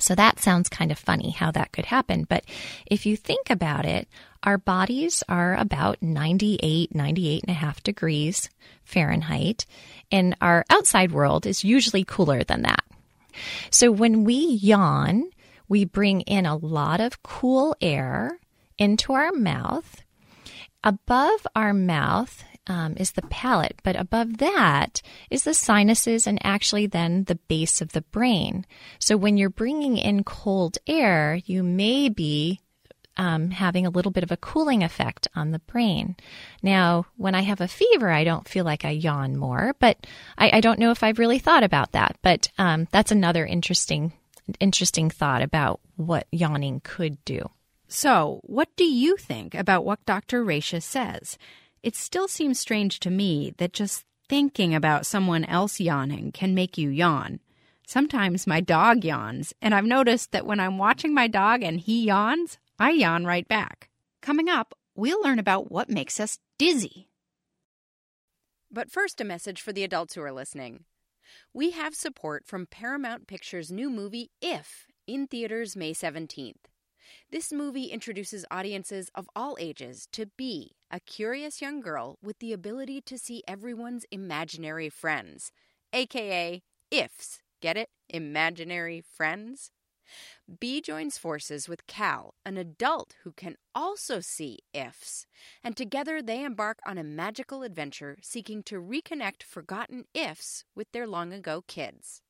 So 0.00 0.16
that 0.16 0.40
sounds 0.40 0.68
kind 0.68 0.90
of 0.90 0.98
funny 0.98 1.30
how 1.30 1.52
that 1.52 1.70
could 1.70 1.86
happen. 1.86 2.26
But 2.28 2.44
if 2.86 3.06
you 3.06 3.16
think 3.16 3.50
about 3.50 3.84
it, 3.84 4.08
our 4.42 4.58
bodies 4.58 5.22
are 5.28 5.54
about 5.54 6.02
98, 6.02 6.92
98 6.92 7.44
and 7.44 7.50
a 7.50 7.60
half 7.60 7.80
degrees 7.80 8.50
Fahrenheit, 8.82 9.64
and 10.10 10.34
our 10.40 10.64
outside 10.70 11.12
world 11.12 11.46
is 11.46 11.62
usually 11.62 12.02
cooler 12.02 12.42
than 12.42 12.62
that. 12.62 12.82
So 13.70 13.92
when 13.92 14.24
we 14.24 14.34
yawn, 14.34 15.30
we 15.68 15.84
bring 15.84 16.22
in 16.22 16.46
a 16.46 16.56
lot 16.56 17.00
of 17.00 17.22
cool 17.22 17.76
air 17.80 18.40
into 18.78 19.12
our 19.12 19.32
mouth. 19.32 20.02
Above 20.84 21.46
our 21.56 21.74
mouth 21.74 22.44
um, 22.68 22.94
is 22.96 23.12
the 23.12 23.22
palate, 23.22 23.80
but 23.82 23.96
above 23.96 24.38
that 24.38 25.02
is 25.30 25.44
the 25.44 25.54
sinuses 25.54 26.26
and 26.26 26.38
actually 26.44 26.86
then 26.86 27.24
the 27.24 27.34
base 27.34 27.80
of 27.80 27.92
the 27.92 28.02
brain. 28.02 28.64
So 28.98 29.16
when 29.16 29.36
you're 29.36 29.50
bringing 29.50 29.96
in 29.96 30.22
cold 30.22 30.78
air, 30.86 31.40
you 31.46 31.62
may 31.62 32.08
be 32.08 32.60
um, 33.16 33.50
having 33.50 33.84
a 33.84 33.90
little 33.90 34.12
bit 34.12 34.22
of 34.22 34.30
a 34.30 34.36
cooling 34.36 34.84
effect 34.84 35.26
on 35.34 35.50
the 35.50 35.58
brain. 35.58 36.16
Now, 36.62 37.06
when 37.16 37.34
I 37.34 37.40
have 37.40 37.60
a 37.60 37.66
fever, 37.66 38.10
I 38.10 38.22
don't 38.22 38.48
feel 38.48 38.64
like 38.64 38.84
I 38.84 38.90
yawn 38.90 39.36
more, 39.36 39.74
but 39.80 40.06
I, 40.38 40.58
I 40.58 40.60
don't 40.60 40.78
know 40.78 40.92
if 40.92 41.02
I've 41.02 41.18
really 41.18 41.40
thought 41.40 41.64
about 41.64 41.92
that. 41.92 42.16
But 42.22 42.48
um, 42.58 42.86
that's 42.92 43.10
another 43.10 43.44
interesting, 43.44 44.12
interesting 44.60 45.10
thought 45.10 45.42
about 45.42 45.80
what 45.96 46.28
yawning 46.30 46.80
could 46.84 47.22
do. 47.24 47.50
So, 47.88 48.40
what 48.42 48.68
do 48.76 48.84
you 48.84 49.16
think 49.16 49.54
about 49.54 49.84
what 49.84 50.04
Dr. 50.04 50.44
Raisha 50.44 50.82
says? 50.82 51.38
It 51.82 51.96
still 51.96 52.28
seems 52.28 52.60
strange 52.60 53.00
to 53.00 53.10
me 53.10 53.54
that 53.56 53.72
just 53.72 54.04
thinking 54.28 54.74
about 54.74 55.06
someone 55.06 55.46
else 55.46 55.80
yawning 55.80 56.30
can 56.30 56.54
make 56.54 56.76
you 56.76 56.90
yawn. 56.90 57.40
Sometimes 57.86 58.46
my 58.46 58.60
dog 58.60 59.04
yawns, 59.04 59.54
and 59.62 59.74
I've 59.74 59.86
noticed 59.86 60.32
that 60.32 60.44
when 60.44 60.60
I'm 60.60 60.76
watching 60.76 61.14
my 61.14 61.28
dog 61.28 61.62
and 61.62 61.80
he 61.80 62.04
yawns, 62.04 62.58
I 62.78 62.90
yawn 62.90 63.24
right 63.24 63.48
back. 63.48 63.88
Coming 64.20 64.50
up, 64.50 64.74
we'll 64.94 65.22
learn 65.22 65.38
about 65.38 65.72
what 65.72 65.88
makes 65.88 66.20
us 66.20 66.38
dizzy. 66.58 67.08
But 68.70 68.90
first, 68.90 69.18
a 69.18 69.24
message 69.24 69.62
for 69.62 69.72
the 69.72 69.84
adults 69.84 70.14
who 70.14 70.20
are 70.20 70.32
listening. 70.32 70.84
We 71.54 71.70
have 71.70 71.94
support 71.94 72.46
from 72.46 72.66
Paramount 72.66 73.26
Pictures' 73.26 73.72
new 73.72 73.88
movie, 73.88 74.30
If, 74.42 74.86
in 75.06 75.26
theaters 75.26 75.74
May 75.74 75.94
17th. 75.94 76.68
This 77.30 77.52
movie 77.52 77.86
introduces 77.86 78.44
audiences 78.50 79.10
of 79.14 79.28
all 79.34 79.56
ages 79.60 80.08
to 80.12 80.26
Bee, 80.26 80.72
a 80.90 81.00
curious 81.00 81.60
young 81.60 81.80
girl 81.80 82.18
with 82.22 82.38
the 82.38 82.52
ability 82.52 83.00
to 83.02 83.18
see 83.18 83.42
everyone's 83.46 84.06
imaginary 84.10 84.88
friends, 84.88 85.52
aka 85.92 86.62
IFs. 86.90 87.40
Get 87.60 87.76
it? 87.76 87.90
Imaginary 88.08 89.00
friends? 89.00 89.70
Bee 90.60 90.80
joins 90.80 91.18
forces 91.18 91.68
with 91.68 91.86
Cal, 91.86 92.34
an 92.44 92.56
adult 92.56 93.14
who 93.24 93.32
can 93.32 93.56
also 93.74 94.20
see 94.20 94.60
ifs, 94.72 95.26
and 95.62 95.76
together 95.76 96.22
they 96.22 96.42
embark 96.42 96.78
on 96.86 96.96
a 96.96 97.04
magical 97.04 97.62
adventure 97.62 98.16
seeking 98.22 98.62
to 98.64 98.80
reconnect 98.80 99.42
forgotten 99.42 100.04
ifs 100.14 100.64
with 100.74 100.90
their 100.92 101.06
long 101.06 101.32
ago 101.32 101.62
kids. 101.66 102.22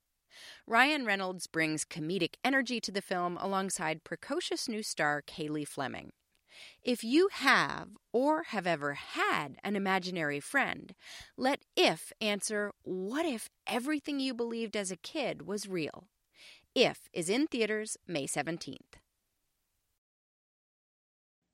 Ryan 0.67 1.05
Reynolds 1.05 1.47
brings 1.47 1.85
comedic 1.85 2.35
energy 2.45 2.81
to 2.81 2.93
the 2.93 3.03
film 3.03 3.39
alongside 3.41 4.05
precocious 4.05 4.69
new 4.69 4.83
star 4.83 5.23
Cailey 5.23 5.67
Fleming. 5.67 6.11
If 6.83 7.05
you 7.05 7.29
have 7.33 7.91
or 8.13 8.45
have 8.45 8.67
ever 8.67 8.95
had 8.95 9.57
an 9.63 9.77
imaginary 9.77 10.41
friend, 10.41 10.95
let 11.37 11.61
if 11.77 12.13
answer 12.21 12.73
what 12.83 13.27
if 13.27 13.49
everything 13.67 14.21
you 14.21 14.35
believed 14.35 14.77
as 14.77 14.91
a 14.91 14.97
kid 14.97 15.47
was 15.47 15.69
real? 15.69 16.09
If 16.75 17.09
is 17.13 17.29
in 17.29 17.47
theaters 17.47 17.97
May 18.07 18.27
17th. 18.27 18.99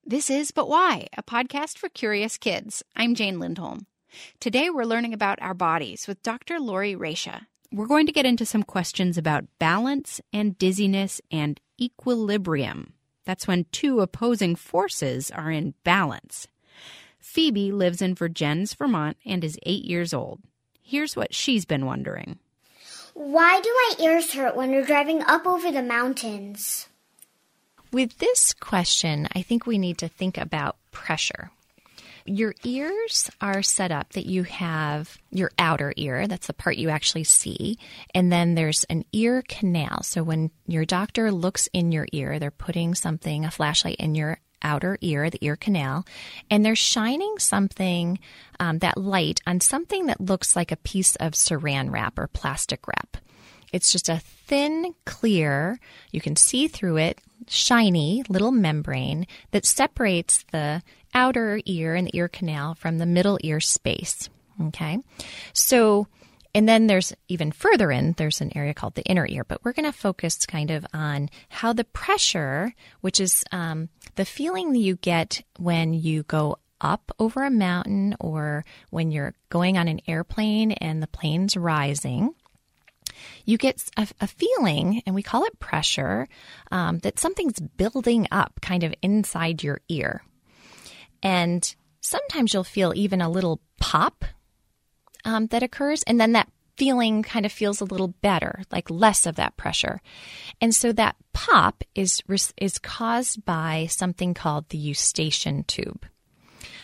This 0.07 0.29
is 0.29 0.51
But 0.51 0.69
Why, 0.69 1.07
a 1.17 1.23
podcast 1.23 1.79
for 1.79 1.89
curious 1.89 2.37
kids. 2.37 2.83
I'm 2.95 3.15
Jane 3.15 3.39
Lindholm. 3.39 3.87
Today 4.39 4.69
we're 4.69 4.85
learning 4.85 5.15
about 5.15 5.41
our 5.41 5.55
bodies 5.55 6.07
with 6.07 6.23
Dr. 6.23 6.61
Lori 6.61 6.95
Raisha. 6.95 7.47
We're 7.73 7.87
going 7.87 8.07
to 8.07 8.13
get 8.13 8.27
into 8.27 8.47
some 8.47 8.63
questions 8.63 9.19
about 9.19 9.47
balance 9.59 10.21
and 10.33 10.57
dizziness 10.59 11.21
and 11.31 11.61
equilibrium. 11.81 12.93
That's 13.25 13.47
when 13.47 13.67
two 13.73 14.01
opposing 14.01 14.55
forces 14.55 15.31
are 15.31 15.51
in 15.51 15.75
balance. 15.83 16.47
Phoebe 17.19 17.73
lives 17.73 18.03
in 18.03 18.15
Vergennes, 18.15 18.75
Vermont, 18.77 19.17
and 19.25 19.43
is 19.43 19.59
eight 19.65 19.85
years 19.85 20.13
old. 20.13 20.41
Here's 20.83 21.17
what 21.17 21.35
she's 21.35 21.65
been 21.65 21.87
wondering. 21.87 22.39
Why 23.15 23.61
do 23.61 23.69
my 23.69 24.05
ears 24.05 24.33
hurt 24.35 24.57
when 24.57 24.71
we're 24.71 24.85
driving 24.85 25.23
up 25.23 25.47
over 25.47 25.73
the 25.73 25.83
mountains? 25.83 26.89
With 27.91 28.19
this 28.19 28.53
question, 28.53 29.29
I 29.35 29.43
think 29.43 29.67
we 29.67 29.79
need 29.79 29.99
to 29.99 30.09
think 30.09 30.37
about 30.37 30.77
pressure. 30.91 31.51
Your 32.27 32.55
ears 32.65 33.31
are 33.43 33.63
set 33.63 33.93
up 33.93 34.15
that 34.15 34.25
you 34.25 34.45
have 34.45 35.19
your 35.31 35.51
outer 35.59 35.93
ear, 35.97 36.27
that's 36.27 36.47
the 36.47 36.55
part 36.55 36.79
you 36.79 36.89
actually 36.89 37.25
see, 37.25 37.79
and 38.15 38.33
then 38.33 38.55
there's 38.55 38.85
an 38.85 39.05
ear 39.13 39.43
canal. 39.47 40.03
So 40.03 40.23
when 40.23 40.51
your 40.67 40.87
doctor 40.87 41.31
looks 41.31 41.69
in 41.75 41.93
your 41.93 42.07
ear, 42.13 42.39
they're 42.39 42.51
putting 42.51 42.95
something, 42.95 43.45
a 43.45 43.51
flashlight 43.51 43.97
in 43.97 44.15
your 44.15 44.39
outer 44.63 44.97
ear, 45.03 45.29
the 45.29 45.45
ear 45.45 45.57
canal, 45.57 46.07
and 46.51 46.65
they're 46.65 46.75
shining 46.75 47.35
something, 47.39 48.19
um, 48.59 48.79
that 48.79 48.97
light, 48.97 49.41
on 49.47 49.61
something 49.61 50.07
that 50.07 50.21
looks 50.21 50.57
like 50.57 50.73
a 50.73 50.77
piece 50.77 51.17
of 51.17 51.33
saran 51.33 51.93
wrap 51.93 52.19
or 52.19 52.27
plastic 52.27 52.89
wrap. 52.89 53.19
It's 53.71 53.93
just 53.93 54.09
a 54.09 54.23
thin, 54.47 54.95
clear, 55.05 55.79
you 56.11 56.21
can 56.21 56.37
see 56.37 56.69
through 56.69 56.97
it, 56.99 57.21
shiny 57.49 58.25
little 58.29 58.53
membrane 58.53 59.27
that 59.51 59.67
separates 59.67 60.45
the 60.53 60.83
outer 61.15 61.61
ear 61.65 61.95
and 61.95 62.09
the 62.09 62.17
ear 62.17 62.29
canal 62.29 62.75
from 62.75 62.99
the 62.99 63.07
middle 63.07 63.39
ear 63.43 63.61
space. 63.61 64.29
Okay. 64.69 64.99
So, 65.53 66.07
and 66.55 66.69
then 66.69 66.87
there's 66.87 67.13
even 67.29 67.51
further 67.51 67.91
in, 67.91 68.13
there's 68.13 68.41
an 68.41 68.57
area 68.57 68.75
called 68.75 68.95
the 68.95 69.03
inner 69.03 69.27
ear, 69.27 69.45
but 69.45 69.65
we're 69.65 69.73
going 69.73 69.91
to 69.91 69.99
focus 69.99 70.47
kind 70.47 70.71
of 70.71 70.87
on 70.93 71.29
how 71.49 71.73
the 71.73 71.85
pressure, 71.85 72.73
which 73.01 73.21
is 73.21 73.45
um, 73.51 73.89
the 74.15 74.25
feeling 74.25 74.73
that 74.73 74.79
you 74.79 74.97
get 74.97 75.43
when 75.59 75.95
you 75.95 76.23
go 76.25 76.59
up 76.81 77.11
over 77.19 77.45
a 77.45 77.51
mountain 77.51 78.15
or 78.21 78.65
when 78.91 79.11
you're 79.11 79.35
going 79.49 79.79
on 79.79 79.89
an 79.89 80.01
airplane 80.07 80.73
and 80.73 81.03
the 81.03 81.07
plane's 81.07 81.57
rising. 81.57 82.35
You 83.45 83.59
get 83.59 83.83
a, 83.97 84.07
a 84.21 84.27
feeling, 84.27 85.03
and 85.07 85.15
we 85.15 85.23
call 85.23 85.45
it 85.45 85.59
pressure, 85.59 86.29
um, 86.71 86.99
that 86.99 87.19
something's 87.19 87.59
building 87.59 88.27
up 88.31 88.61
kind 88.61 88.85
of 88.85 88.95
inside 89.03 89.63
your 89.63 89.81
ear. 89.89 90.23
And 91.25 91.75
sometimes 92.01 92.53
you'll 92.53 92.65
feel 92.65 92.93
even 92.95 93.21
a 93.21 93.31
little 93.31 93.61
pop 93.81 94.25
um, 95.25 95.47
that 95.49 95.63
occurs, 95.63 96.03
and 96.05 96.21
then 96.21 96.33
that 96.33 96.49
feeling 96.77 97.23
kind 97.23 97.47
of 97.47 97.53
feels 97.53 97.81
a 97.81 97.85
little 97.85 98.09
better, 98.09 98.63
like 98.71 98.91
less 98.91 99.27
of 99.27 99.37
that 99.37 99.57
pressure. 99.57 100.01
And 100.61 100.75
so 100.75 100.93
that 100.93 101.17
pop 101.33 101.83
is 101.95 102.23
is 102.57 102.79
caused 102.79 103.45
by 103.45 103.87
something 103.91 104.35
called 104.35 104.69
the 104.69 104.79
eustachian 104.79 105.65
tube. 105.65 106.07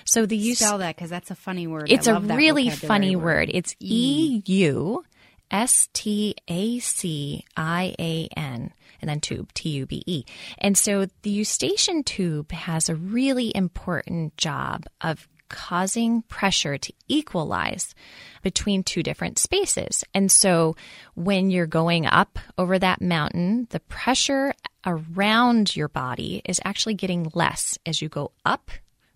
So 0.05 0.27
the 0.27 0.37
you 0.37 0.55
spell 0.55 0.79
that 0.79 0.97
because 0.97 1.11
that's 1.11 1.31
a 1.31 1.37
funny 1.37 1.67
word. 1.67 1.91
It's 1.91 2.07
a 2.07 2.19
really 2.19 2.71
funny 2.71 3.17
word. 3.17 3.49
word. 3.49 3.51
It's 3.53 3.77
E 3.79 4.43
U 4.47 5.05
S 5.51 5.89
T 5.93 6.35
A 6.49 6.79
C 6.79 7.45
I 7.57 7.95
A 7.99 8.29
N 8.37 8.73
and 9.01 9.09
then 9.09 9.21
tube, 9.21 9.53
T 9.55 9.69
U 9.71 9.87
B 9.87 10.03
E. 10.07 10.25
And 10.59 10.77
so 10.77 11.07
the 11.23 11.31
eustachian 11.31 12.03
tube 12.03 12.53
has 12.53 12.89
a 12.89 12.95
really 12.95 13.55
important 13.55 14.37
job 14.37 14.87
of 15.01 15.29
causing 15.49 16.23
pressure 16.23 16.79
to 16.79 16.93
equalize 17.09 17.95
between 18.43 18.85
two 18.85 19.03
different 19.03 19.39
spaces. 19.39 20.05
And 20.15 20.31
so 20.31 20.77
when 21.15 21.51
you're 21.51 21.67
going 21.67 22.07
up 22.07 22.39
over 22.57 22.79
that 22.79 23.03
mountain, 23.03 23.67
the 23.71 23.81
pressure 23.81 24.55
around 24.87 25.75
your 25.75 25.89
body 25.89 26.41
is 26.45 26.61
actually 26.65 26.95
getting 26.95 27.33
less 27.35 27.79
as 27.85 28.01
you 28.01 28.09
go 28.09 28.31
up 28.45 28.71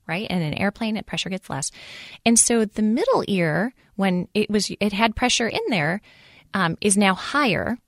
right? 0.07 0.27
And 0.31 0.43
an 0.43 0.55
airplane, 0.55 0.95
the 0.95 1.03
pressure 1.03 1.31
gets 1.31 1.49
less. 1.49 1.71
And 2.25 2.39
so 2.39 2.65
the 2.65 2.83
middle 2.83 3.25
ear, 3.27 3.75
when 3.97 4.29
it 4.35 4.51
was, 4.51 4.71
it 4.81 4.93
had 4.93 5.17
pressure 5.17 5.49
in 5.49 5.61
there, 5.69 6.01
um, 6.53 6.77
is 6.81 6.97
now 6.97 7.15
higher 7.15 7.79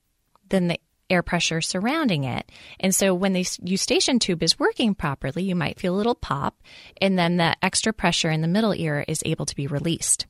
than 0.48 0.68
the 0.68 0.78
air 1.08 1.22
pressure 1.22 1.60
surrounding 1.60 2.24
it. 2.24 2.50
And 2.80 2.94
so 2.94 3.14
when 3.14 3.32
the 3.32 3.46
eustachian 3.62 4.18
tube 4.18 4.42
is 4.42 4.58
working 4.58 4.94
properly, 4.94 5.42
you 5.42 5.54
might 5.54 5.80
feel 5.80 5.94
a 5.94 5.96
little 5.96 6.14
pop, 6.14 6.62
and 7.00 7.18
then 7.18 7.36
the 7.36 7.56
extra 7.62 7.92
pressure 7.92 8.30
in 8.30 8.42
the 8.42 8.48
middle 8.48 8.74
ear 8.74 9.04
is 9.06 9.22
able 9.24 9.46
to 9.46 9.56
be 9.56 9.66
released. 9.66 10.26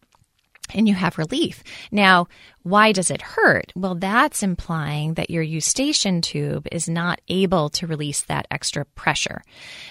And 0.74 0.88
you 0.88 0.94
have 0.94 1.16
relief. 1.16 1.62
Now, 1.92 2.26
why 2.64 2.90
does 2.90 3.12
it 3.12 3.22
hurt? 3.22 3.72
Well, 3.76 3.94
that's 3.94 4.42
implying 4.42 5.14
that 5.14 5.30
your 5.30 5.42
eustachian 5.42 6.22
tube 6.22 6.66
is 6.72 6.88
not 6.88 7.20
able 7.28 7.70
to 7.70 7.86
release 7.86 8.22
that 8.22 8.48
extra 8.50 8.84
pressure. 8.84 9.42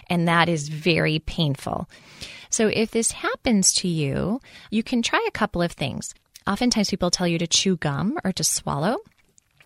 And 0.09 0.27
that 0.27 0.49
is 0.49 0.67
very 0.67 1.19
painful. 1.19 1.89
So 2.49 2.67
if 2.67 2.91
this 2.91 3.11
happens 3.11 3.73
to 3.75 3.87
you, 3.87 4.41
you 4.69 4.83
can 4.83 5.01
try 5.01 5.25
a 5.27 5.31
couple 5.31 5.61
of 5.61 5.71
things. 5.71 6.13
Oftentimes 6.45 6.89
people 6.89 7.09
tell 7.09 7.27
you 7.27 7.37
to 7.37 7.47
chew 7.47 7.77
gum 7.77 8.17
or 8.25 8.33
to 8.33 8.43
swallow 8.43 8.97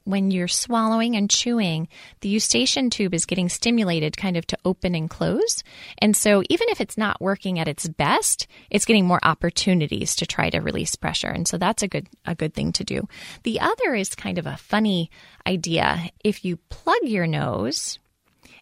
when 0.09 0.31
you're 0.31 0.47
swallowing 0.47 1.15
and 1.15 1.29
chewing, 1.29 1.87
the 2.21 2.29
eustachian 2.29 2.89
tube 2.89 3.13
is 3.13 3.25
getting 3.25 3.47
stimulated 3.47 4.17
kind 4.17 4.37
of 4.37 4.47
to 4.47 4.57
open 4.65 4.95
and 4.95 5.09
close. 5.09 5.63
And 5.99 6.15
so 6.15 6.41
even 6.49 6.67
if 6.69 6.81
it's 6.81 6.97
not 6.97 7.21
working 7.21 7.59
at 7.59 7.67
its 7.67 7.87
best, 7.87 8.47
it's 8.71 8.85
getting 8.85 9.05
more 9.05 9.19
opportunities 9.21 10.15
to 10.15 10.25
try 10.25 10.49
to 10.49 10.59
release 10.59 10.95
pressure. 10.95 11.29
And 11.29 11.47
so 11.47 11.57
that's 11.57 11.83
a 11.83 11.87
good 11.87 12.07
a 12.25 12.33
good 12.33 12.53
thing 12.53 12.71
to 12.73 12.83
do. 12.83 13.07
The 13.43 13.59
other 13.59 13.93
is 13.93 14.15
kind 14.15 14.39
of 14.39 14.47
a 14.47 14.57
funny 14.57 15.11
idea. 15.45 16.09
If 16.23 16.43
you 16.43 16.57
plug 16.69 17.03
your 17.03 17.27
nose, 17.27 17.99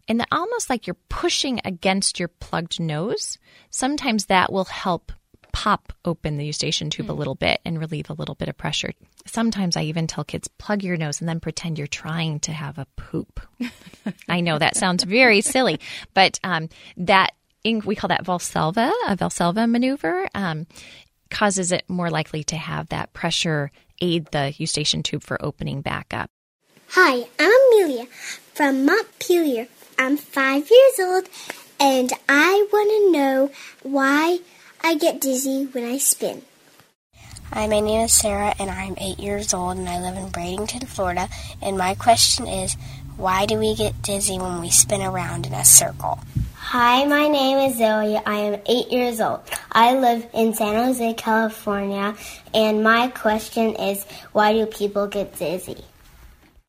and 0.07 0.25
almost 0.31 0.69
like 0.69 0.87
you're 0.87 0.97
pushing 1.09 1.59
against 1.65 2.19
your 2.19 2.29
plugged 2.29 2.79
nose, 2.79 3.37
sometimes 3.69 4.25
that 4.25 4.51
will 4.51 4.65
help 4.65 5.11
pop 5.57 5.91
open 6.05 6.37
the 6.37 6.45
eustachian 6.45 6.91
tube 6.91 7.07
mm. 7.07 7.09
a 7.09 7.13
hmm. 7.13 7.17
little 7.17 7.33
bit 7.33 7.59
and 7.65 7.79
relieve 7.79 8.11
a 8.11 8.13
little 8.13 8.35
bit 8.35 8.47
of 8.47 8.55
pressure. 8.55 8.93
Sometimes 9.25 9.75
I 9.75 9.85
even 9.85 10.05
tell 10.05 10.23
kids, 10.23 10.47
plug 10.59 10.83
your 10.83 10.97
nose 10.97 11.19
and 11.19 11.27
then 11.27 11.39
pretend 11.39 11.79
you're 11.79 11.87
trying 11.87 12.39
to 12.41 12.51
have 12.51 12.77
a 12.77 12.85
poop. 12.95 13.39
I 14.29 14.41
know 14.41 14.59
that 14.59 14.77
sounds 14.77 15.03
very 15.03 15.41
silly, 15.41 15.79
but 16.13 16.39
um, 16.43 16.69
that 16.97 17.31
we 17.65 17.95
call 17.95 18.09
that 18.09 18.23
Valsalva, 18.23 18.91
a 19.07 19.17
Valsalva 19.17 19.67
maneuver, 19.67 20.29
um, 20.35 20.67
causes 21.31 21.71
it 21.71 21.89
more 21.89 22.11
likely 22.11 22.43
to 22.43 22.55
have 22.55 22.89
that 22.89 23.13
pressure 23.13 23.71
aid 23.99 24.27
the 24.27 24.53
eustachian 24.59 25.01
tube 25.01 25.23
for 25.23 25.43
opening 25.43 25.81
back 25.81 26.13
up. 26.13 26.29
Hi, 26.89 27.25
I'm 27.39 27.61
Amelia 27.73 28.05
from 28.53 28.85
Montpelier. 28.85 29.67
I'm 29.97 30.17
five 30.17 30.69
years 30.69 30.99
old, 30.99 31.29
and 31.79 32.13
I 32.29 32.67
want 32.71 32.91
to 32.91 33.11
know 33.11 33.51
why 33.81 34.37
I 34.83 34.95
get 34.95 35.19
dizzy 35.19 35.65
when 35.65 35.83
I 35.85 35.97
spin. 35.97 36.43
Hi, 37.51 37.67
my 37.67 37.79
name 37.79 38.05
is 38.05 38.13
Sarah, 38.13 38.53
and 38.59 38.69
I'm 38.69 38.95
eight 38.97 39.19
years 39.19 39.53
old, 39.53 39.77
and 39.77 39.87
I 39.87 40.01
live 40.01 40.17
in 40.17 40.29
Bradenton, 40.31 40.87
Florida. 40.87 41.29
And 41.61 41.77
my 41.77 41.95
question 41.95 42.47
is, 42.47 42.75
why 43.15 43.45
do 43.45 43.57
we 43.57 43.75
get 43.75 44.01
dizzy 44.01 44.37
when 44.37 44.61
we 44.61 44.69
spin 44.69 45.01
around 45.01 45.45
in 45.45 45.53
a 45.53 45.65
circle? 45.65 46.19
Hi, 46.55 47.05
my 47.05 47.27
name 47.27 47.57
is 47.69 47.77
Zoe. 47.77 48.17
I 48.17 48.35
am 48.35 48.61
eight 48.65 48.91
years 48.91 49.21
old. 49.21 49.41
I 49.71 49.97
live 49.97 50.27
in 50.33 50.53
San 50.53 50.75
Jose, 50.75 51.13
California, 51.13 52.15
and 52.53 52.83
my 52.83 53.07
question 53.07 53.75
is, 53.75 54.03
why 54.33 54.53
do 54.53 54.65
people 54.65 55.07
get 55.07 55.37
dizzy? 55.37 55.83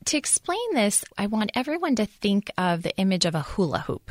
To 0.06 0.16
explain 0.16 0.74
this, 0.74 1.04
I 1.18 1.26
want 1.26 1.50
everyone 1.54 1.96
to 1.96 2.06
think 2.06 2.50
of 2.56 2.82
the 2.82 2.96
image 2.96 3.24
of 3.24 3.34
a 3.34 3.42
hula 3.42 3.80
hoop. 3.80 4.10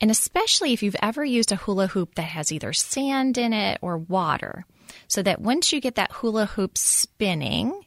And 0.00 0.10
especially 0.10 0.72
if 0.72 0.82
you've 0.82 0.96
ever 1.02 1.24
used 1.24 1.52
a 1.52 1.56
hula 1.56 1.88
hoop 1.88 2.14
that 2.14 2.22
has 2.22 2.52
either 2.52 2.72
sand 2.72 3.38
in 3.38 3.52
it 3.52 3.78
or 3.82 3.98
water, 3.98 4.64
so 5.08 5.22
that 5.22 5.40
once 5.40 5.72
you 5.72 5.80
get 5.80 5.94
that 5.96 6.12
hula 6.12 6.46
hoop 6.46 6.76
spinning, 6.76 7.84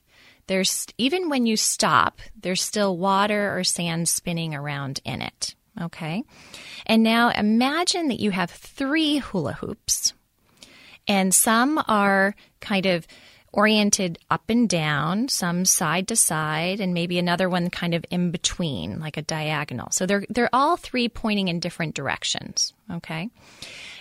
there's 0.47 0.87
even 0.97 1.29
when 1.29 1.45
you 1.45 1.57
stop, 1.57 2.19
there's 2.39 2.61
still 2.61 2.97
water 2.97 3.57
or 3.57 3.63
sand 3.63 4.09
spinning 4.09 4.53
around 4.53 4.99
in 5.05 5.21
it. 5.21 5.55
Okay. 5.81 6.23
And 6.85 7.01
now 7.01 7.29
imagine 7.29 8.09
that 8.09 8.19
you 8.19 8.31
have 8.31 8.51
three 8.51 9.17
hula 9.17 9.53
hoops, 9.53 10.13
and 11.07 11.33
some 11.33 11.83
are 11.87 12.35
kind 12.59 12.85
of 12.85 13.07
oriented 13.53 14.17
up 14.29 14.49
and 14.49 14.67
down, 14.67 15.29
some 15.29 15.63
side 15.63 16.07
to 16.09 16.15
side, 16.15 16.81
and 16.81 16.93
maybe 16.93 17.17
another 17.17 17.47
one 17.47 17.69
kind 17.69 17.93
of 17.93 18.03
in 18.09 18.31
between, 18.31 18.99
like 18.99 19.15
a 19.15 19.21
diagonal. 19.21 19.89
So 19.91 20.05
they're 20.05 20.25
they're 20.29 20.49
all 20.51 20.75
three 20.75 21.07
pointing 21.07 21.47
in 21.47 21.59
different 21.59 21.95
directions. 21.95 22.73
Okay. 22.91 23.29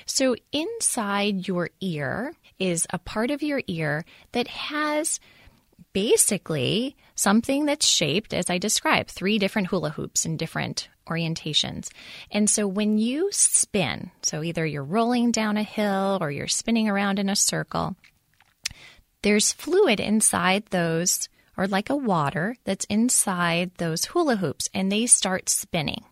So 0.06 0.34
inside 0.50 1.46
your 1.46 1.70
ear 1.80 2.34
is 2.58 2.86
a 2.90 2.98
part 2.98 3.30
of 3.30 3.42
your 3.42 3.62
ear 3.68 4.04
that 4.32 4.48
has 4.48 5.20
basically 5.92 6.96
something 7.14 7.66
that's 7.66 7.86
shaped, 7.86 8.32
as 8.32 8.48
I 8.48 8.58
described, 8.58 9.10
three 9.10 9.38
different 9.38 9.68
hula 9.68 9.90
hoops 9.90 10.24
in 10.24 10.36
different 10.36 10.88
orientations. 11.06 11.90
And 12.30 12.48
so 12.48 12.66
when 12.66 12.98
you 12.98 13.28
spin, 13.32 14.10
so 14.22 14.42
either 14.42 14.64
you're 14.64 14.84
rolling 14.84 15.30
down 15.32 15.56
a 15.56 15.62
hill 15.62 16.18
or 16.20 16.30
you're 16.30 16.48
spinning 16.48 16.88
around 16.88 17.18
in 17.18 17.28
a 17.28 17.36
circle, 17.36 17.96
there's 19.22 19.52
fluid 19.52 20.00
inside 20.00 20.66
those, 20.66 21.28
or 21.56 21.66
like 21.66 21.90
a 21.90 21.96
water 21.96 22.56
that's 22.64 22.84
inside 22.86 23.70
those 23.76 24.06
hula 24.06 24.36
hoops, 24.36 24.68
and 24.74 24.90
they 24.90 25.06
start 25.06 25.48
spinning. 25.48 26.04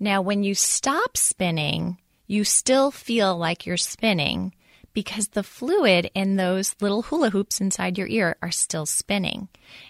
Now, 0.00 0.22
when 0.22 0.44
you 0.44 0.54
stop 0.54 1.16
spinning, 1.16 1.98
you 2.26 2.44
still 2.44 2.90
feel 2.90 3.36
like 3.36 3.66
you're 3.66 3.76
spinning 3.76 4.54
because 4.92 5.28
the 5.28 5.42
fluid 5.42 6.10
in 6.14 6.36
those 6.36 6.74
little 6.80 7.02
hula 7.02 7.30
hoops 7.30 7.60
inside 7.60 7.98
your 7.98 8.08
ear 8.08 8.36
are 8.42 8.50
still 8.50 8.86
spinning. 8.86 9.48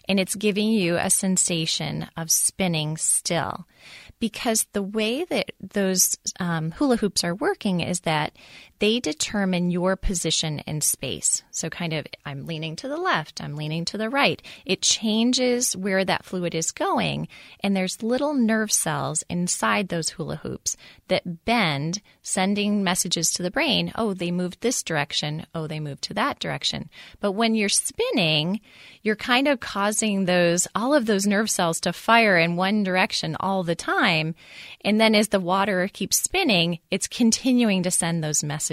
And 0.09 0.19
it's 0.19 0.35
giving 0.35 0.69
you 0.69 0.97
a 0.97 1.11
sensation 1.11 2.09
of 2.17 2.31
spinning 2.31 2.97
still 2.97 3.67
because 4.21 4.67
the 4.73 4.83
way 4.83 5.25
that 5.25 5.53
those 5.61 6.19
um, 6.41 6.73
hula 6.73 6.97
hoops 6.97 7.25
are 7.25 7.35
working 7.35 7.81
is 7.81 8.01
that 8.01 8.37
they 8.79 9.01
determine 9.01 9.71
your 9.71 9.97
position 9.97 10.61
in 10.61 10.81
space. 10.81 11.43
So, 11.51 11.69
kind 11.69 11.93
of, 11.93 12.07
I'm 12.25 12.47
leaning 12.47 12.77
to 12.77 12.89
the 12.89 12.97
left, 12.97 13.43
I'm 13.43 13.57
leaning 13.57 13.85
to 13.87 13.99
the 13.99 14.09
right. 14.09 14.41
It 14.65 14.83
changes 14.83 15.77
where 15.77 16.05
that 16.05 16.25
fluid 16.25 16.55
is 16.55 16.71
going, 16.71 17.29
and 17.61 17.77
there's 17.77 18.03
little 18.03 18.35
nerve 18.35 18.71
cells 18.71 19.25
inside 19.29 19.89
those 19.89 20.11
hula 20.11 20.37
hoops 20.37 20.77
that 21.09 21.45
bend, 21.45 22.01
sending 22.23 22.85
messages 22.85 23.31
to 23.33 23.43
the 23.43 23.51
brain 23.51 23.93
oh, 23.97 24.15
they 24.15 24.31
moved 24.31 24.61
this 24.61 24.83
direction, 24.83 25.45
oh, 25.55 25.67
they 25.67 25.81
moved 25.81 26.03
to 26.03 26.15
that 26.15 26.39
direction. 26.39 26.89
But 27.21 27.33
when 27.33 27.55
you're 27.55 27.69
spinning, 27.69 28.61
you're 29.03 29.17
kind 29.17 29.49
of 29.49 29.61
causing 29.61 30.25
those, 30.25 30.69
all 30.75 30.95
of 30.95 31.07
those 31.07 31.27
nerve 31.27 31.51
cells 31.51 31.81
to 31.81 31.93
fire 31.93 32.39
in 32.39 32.57
one 32.57 32.83
direction 32.85 33.37
all 33.41 33.63
the 33.63 33.75
time. 33.75 34.35
And 34.85 35.01
then 35.01 35.15
as 35.15 35.29
the 35.29 35.41
water 35.41 35.89
keeps 35.93 36.19
spinning, 36.19 36.79
it's 36.91 37.09
continuing 37.09 37.83
to 37.83 37.91
send 37.91 38.23
those 38.23 38.45
messages. 38.45 38.68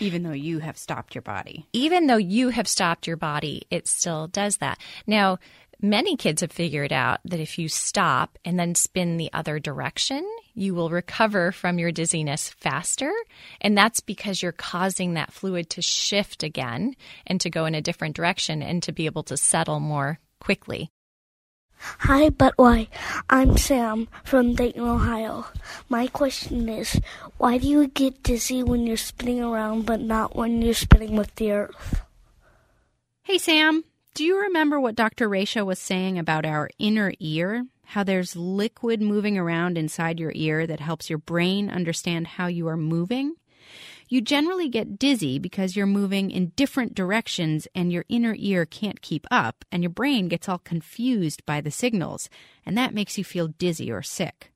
Even 0.00 0.22
though 0.22 0.32
you 0.32 0.58
have 0.60 0.78
stopped 0.78 1.14
your 1.14 1.22
body. 1.22 1.66
Even 1.72 2.06
though 2.06 2.16
you 2.16 2.50
have 2.50 2.68
stopped 2.68 3.06
your 3.06 3.16
body, 3.16 3.62
it 3.70 3.86
still 3.86 4.26
does 4.28 4.58
that. 4.58 4.78
Now, 5.06 5.38
many 5.80 6.16
kids 6.16 6.40
have 6.40 6.52
figured 6.52 6.92
out 6.92 7.20
that 7.24 7.40
if 7.40 7.58
you 7.58 7.68
stop 7.68 8.38
and 8.44 8.58
then 8.58 8.74
spin 8.74 9.16
the 9.16 9.32
other 9.32 9.58
direction, 9.58 10.26
you 10.54 10.74
will 10.74 10.90
recover 10.90 11.52
from 11.52 11.78
your 11.78 11.92
dizziness 11.92 12.48
faster. 12.48 13.12
And 13.60 13.76
that's 13.76 14.00
because 14.00 14.42
you're 14.42 14.52
causing 14.52 15.14
that 15.14 15.32
fluid 15.32 15.70
to 15.70 15.82
shift 15.82 16.42
again 16.42 16.94
and 17.26 17.40
to 17.42 17.50
go 17.50 17.66
in 17.66 17.74
a 17.74 17.82
different 17.82 18.16
direction 18.16 18.62
and 18.62 18.82
to 18.84 18.92
be 18.92 19.06
able 19.06 19.22
to 19.24 19.36
settle 19.36 19.80
more 19.80 20.18
quickly. 20.40 20.90
Hi, 21.78 22.30
but 22.30 22.54
why? 22.56 22.88
I'm 23.28 23.56
Sam 23.56 24.08
from 24.24 24.54
Dayton, 24.54 24.82
Ohio. 24.82 25.46
My 25.88 26.06
question 26.06 26.68
is, 26.68 27.00
why 27.38 27.58
do 27.58 27.68
you 27.68 27.88
get 27.88 28.22
dizzy 28.22 28.62
when 28.62 28.86
you're 28.86 28.96
spinning 28.96 29.42
around 29.42 29.86
but 29.86 30.00
not 30.00 30.34
when 30.36 30.62
you're 30.62 30.74
spinning 30.74 31.16
with 31.16 31.34
the 31.36 31.52
earth? 31.52 32.02
Hey, 33.22 33.38
Sam. 33.38 33.84
Do 34.14 34.24
you 34.24 34.40
remember 34.40 34.80
what 34.80 34.96
Dr. 34.96 35.28
Raisha 35.28 35.64
was 35.66 35.78
saying 35.78 36.18
about 36.18 36.46
our 36.46 36.70
inner 36.78 37.12
ear? 37.20 37.66
How 37.84 38.02
there's 38.02 38.34
liquid 38.34 39.02
moving 39.02 39.36
around 39.36 39.76
inside 39.76 40.18
your 40.18 40.32
ear 40.34 40.66
that 40.66 40.80
helps 40.80 41.10
your 41.10 41.18
brain 41.18 41.68
understand 41.70 42.26
how 42.26 42.46
you 42.46 42.66
are 42.68 42.76
moving? 42.76 43.34
You 44.08 44.20
generally 44.20 44.68
get 44.68 45.00
dizzy 45.00 45.40
because 45.40 45.74
you're 45.74 45.84
moving 45.84 46.30
in 46.30 46.52
different 46.54 46.94
directions 46.94 47.66
and 47.74 47.90
your 47.90 48.04
inner 48.08 48.36
ear 48.38 48.64
can't 48.64 49.02
keep 49.02 49.26
up, 49.32 49.64
and 49.72 49.82
your 49.82 49.90
brain 49.90 50.28
gets 50.28 50.48
all 50.48 50.58
confused 50.58 51.44
by 51.44 51.60
the 51.60 51.72
signals, 51.72 52.30
and 52.64 52.78
that 52.78 52.94
makes 52.94 53.18
you 53.18 53.24
feel 53.24 53.48
dizzy 53.48 53.90
or 53.90 54.02
sick. 54.02 54.52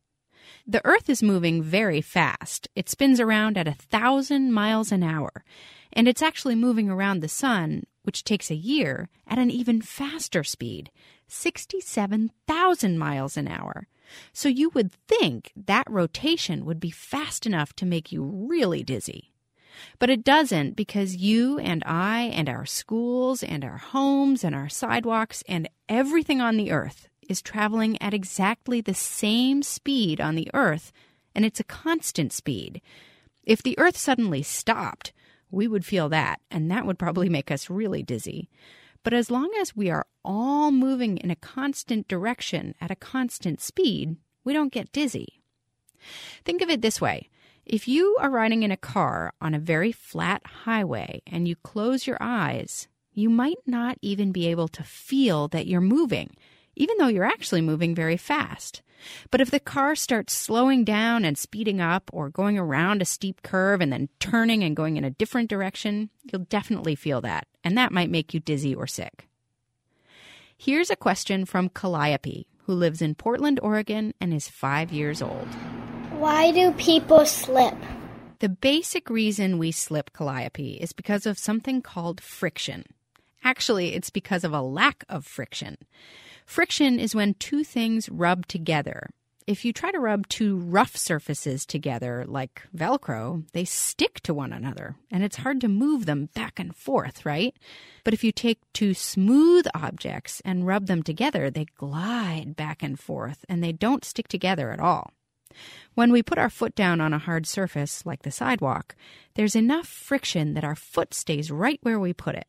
The 0.68 0.80
Earth 0.84 1.10
is 1.10 1.20
moving 1.20 1.64
very 1.64 2.00
fast. 2.00 2.68
It 2.76 2.88
spins 2.88 3.18
around 3.18 3.58
at 3.58 3.66
a 3.66 3.74
thousand 3.74 4.52
miles 4.52 4.92
an 4.92 5.02
hour, 5.02 5.44
and 5.92 6.06
it's 6.06 6.22
actually 6.22 6.54
moving 6.54 6.88
around 6.88 7.18
the 7.18 7.28
Sun, 7.28 7.86
which 8.04 8.22
takes 8.22 8.52
a 8.52 8.54
year, 8.54 9.08
at 9.26 9.38
an 9.38 9.50
even 9.50 9.80
faster 9.80 10.44
speed 10.44 10.92
67,000 11.26 12.98
miles 12.98 13.36
an 13.36 13.48
hour. 13.48 13.88
So 14.32 14.48
you 14.48 14.70
would 14.70 14.92
think 14.92 15.52
that 15.56 15.90
rotation 15.90 16.64
would 16.64 16.80
be 16.80 16.90
fast 16.90 17.46
enough 17.46 17.72
to 17.74 17.86
make 17.86 18.12
you 18.12 18.22
really 18.22 18.82
dizzy. 18.82 19.32
But 19.98 20.10
it 20.10 20.24
doesn't 20.24 20.76
because 20.76 21.16
you 21.16 21.58
and 21.58 21.82
I 21.86 22.22
and 22.22 22.48
our 22.48 22.66
schools 22.66 23.42
and 23.42 23.64
our 23.64 23.78
homes 23.78 24.44
and 24.44 24.54
our 24.54 24.68
sidewalks 24.68 25.42
and 25.48 25.68
everything 25.88 26.40
on 26.40 26.56
the 26.56 26.70
earth 26.70 27.08
is 27.28 27.40
traveling 27.40 28.00
at 28.02 28.14
exactly 28.14 28.80
the 28.80 28.94
same 28.94 29.62
speed 29.62 30.20
on 30.20 30.34
the 30.34 30.50
earth, 30.52 30.92
and 31.34 31.44
it's 31.44 31.60
a 31.60 31.64
constant 31.64 32.32
speed. 32.32 32.82
If 33.44 33.62
the 33.62 33.78
earth 33.78 33.96
suddenly 33.96 34.42
stopped, 34.42 35.12
we 35.50 35.66
would 35.66 35.84
feel 35.84 36.08
that, 36.08 36.40
and 36.50 36.70
that 36.70 36.86
would 36.86 36.98
probably 36.98 37.28
make 37.28 37.50
us 37.50 37.70
really 37.70 38.02
dizzy. 38.02 38.48
But 39.02 39.14
as 39.14 39.30
long 39.30 39.50
as 39.60 39.74
we 39.74 39.90
are 39.90 40.06
all 40.24 40.70
moving 40.70 41.18
in 41.18 41.30
a 41.30 41.36
constant 41.36 42.06
direction 42.08 42.74
at 42.80 42.90
a 42.90 42.96
constant 42.96 43.60
speed, 43.60 44.16
we 44.44 44.52
don't 44.52 44.72
get 44.72 44.92
dizzy. 44.92 45.42
Think 46.44 46.62
of 46.62 46.70
it 46.70 46.82
this 46.82 47.00
way 47.00 47.28
if 47.70 47.86
you 47.86 48.16
are 48.18 48.30
riding 48.30 48.64
in 48.64 48.72
a 48.72 48.76
car 48.76 49.32
on 49.40 49.54
a 49.54 49.60
very 49.60 49.92
flat 49.92 50.42
highway 50.64 51.22
and 51.24 51.46
you 51.46 51.54
close 51.54 52.04
your 52.04 52.18
eyes, 52.20 52.88
you 53.12 53.30
might 53.30 53.58
not 53.64 53.96
even 54.02 54.32
be 54.32 54.48
able 54.48 54.66
to 54.66 54.82
feel 54.82 55.46
that 55.48 55.68
you're 55.68 55.80
moving, 55.80 56.34
even 56.74 56.96
though 56.98 57.06
you're 57.06 57.22
actually 57.24 57.60
moving 57.60 57.94
very 57.94 58.16
fast. 58.16 58.82
But 59.30 59.40
if 59.40 59.52
the 59.52 59.60
car 59.60 59.94
starts 59.94 60.32
slowing 60.32 60.82
down 60.82 61.24
and 61.24 61.38
speeding 61.38 61.80
up 61.80 62.10
or 62.12 62.28
going 62.28 62.58
around 62.58 63.02
a 63.02 63.04
steep 63.04 63.40
curve 63.42 63.80
and 63.80 63.92
then 63.92 64.08
turning 64.18 64.64
and 64.64 64.74
going 64.74 64.96
in 64.96 65.04
a 65.04 65.10
different 65.10 65.48
direction, 65.48 66.10
you'll 66.24 66.46
definitely 66.46 66.96
feel 66.96 67.20
that, 67.20 67.46
and 67.62 67.78
that 67.78 67.92
might 67.92 68.10
make 68.10 68.34
you 68.34 68.40
dizzy 68.40 68.74
or 68.74 68.88
sick. 68.88 69.28
Here's 70.58 70.90
a 70.90 70.96
question 70.96 71.44
from 71.44 71.68
Calliope, 71.68 72.48
who 72.64 72.74
lives 72.74 73.00
in 73.00 73.14
Portland, 73.14 73.60
Oregon, 73.62 74.12
and 74.20 74.34
is 74.34 74.48
five 74.48 74.92
years 74.92 75.22
old. 75.22 75.46
Why 76.20 76.50
do 76.52 76.72
people 76.72 77.24
slip? 77.24 77.74
The 78.40 78.50
basic 78.50 79.08
reason 79.08 79.56
we 79.56 79.72
slip 79.72 80.12
Calliope 80.12 80.74
is 80.74 80.92
because 80.92 81.24
of 81.24 81.38
something 81.38 81.80
called 81.80 82.20
friction. 82.20 82.84
Actually, 83.42 83.94
it's 83.94 84.10
because 84.10 84.44
of 84.44 84.52
a 84.52 84.60
lack 84.60 85.02
of 85.08 85.24
friction. 85.24 85.78
Friction 86.44 87.00
is 87.00 87.14
when 87.14 87.32
two 87.32 87.64
things 87.64 88.10
rub 88.10 88.46
together. 88.48 89.08
If 89.46 89.64
you 89.64 89.72
try 89.72 89.92
to 89.92 89.98
rub 89.98 90.28
two 90.28 90.58
rough 90.58 90.94
surfaces 90.94 91.64
together, 91.64 92.26
like 92.28 92.64
Velcro, 92.76 93.50
they 93.54 93.64
stick 93.64 94.20
to 94.24 94.34
one 94.34 94.52
another, 94.52 94.96
and 95.10 95.24
it's 95.24 95.36
hard 95.36 95.58
to 95.62 95.68
move 95.68 96.04
them 96.04 96.28
back 96.34 96.60
and 96.60 96.76
forth, 96.76 97.24
right? 97.24 97.56
But 98.04 98.12
if 98.12 98.22
you 98.22 98.30
take 98.30 98.58
two 98.74 98.92
smooth 98.92 99.66
objects 99.74 100.42
and 100.44 100.66
rub 100.66 100.84
them 100.84 101.02
together, 101.02 101.48
they 101.48 101.64
glide 101.78 102.56
back 102.56 102.82
and 102.82 103.00
forth, 103.00 103.46
and 103.48 103.64
they 103.64 103.72
don't 103.72 104.04
stick 104.04 104.28
together 104.28 104.70
at 104.70 104.80
all. 104.80 105.14
When 105.94 106.12
we 106.12 106.22
put 106.22 106.38
our 106.38 106.50
foot 106.50 106.74
down 106.74 107.00
on 107.00 107.12
a 107.12 107.18
hard 107.18 107.46
surface, 107.46 108.04
like 108.06 108.22
the 108.22 108.30
sidewalk, 108.30 108.94
there's 109.34 109.56
enough 109.56 109.86
friction 109.86 110.54
that 110.54 110.64
our 110.64 110.76
foot 110.76 111.14
stays 111.14 111.50
right 111.50 111.78
where 111.82 111.98
we 111.98 112.12
put 112.12 112.34
it. 112.34 112.48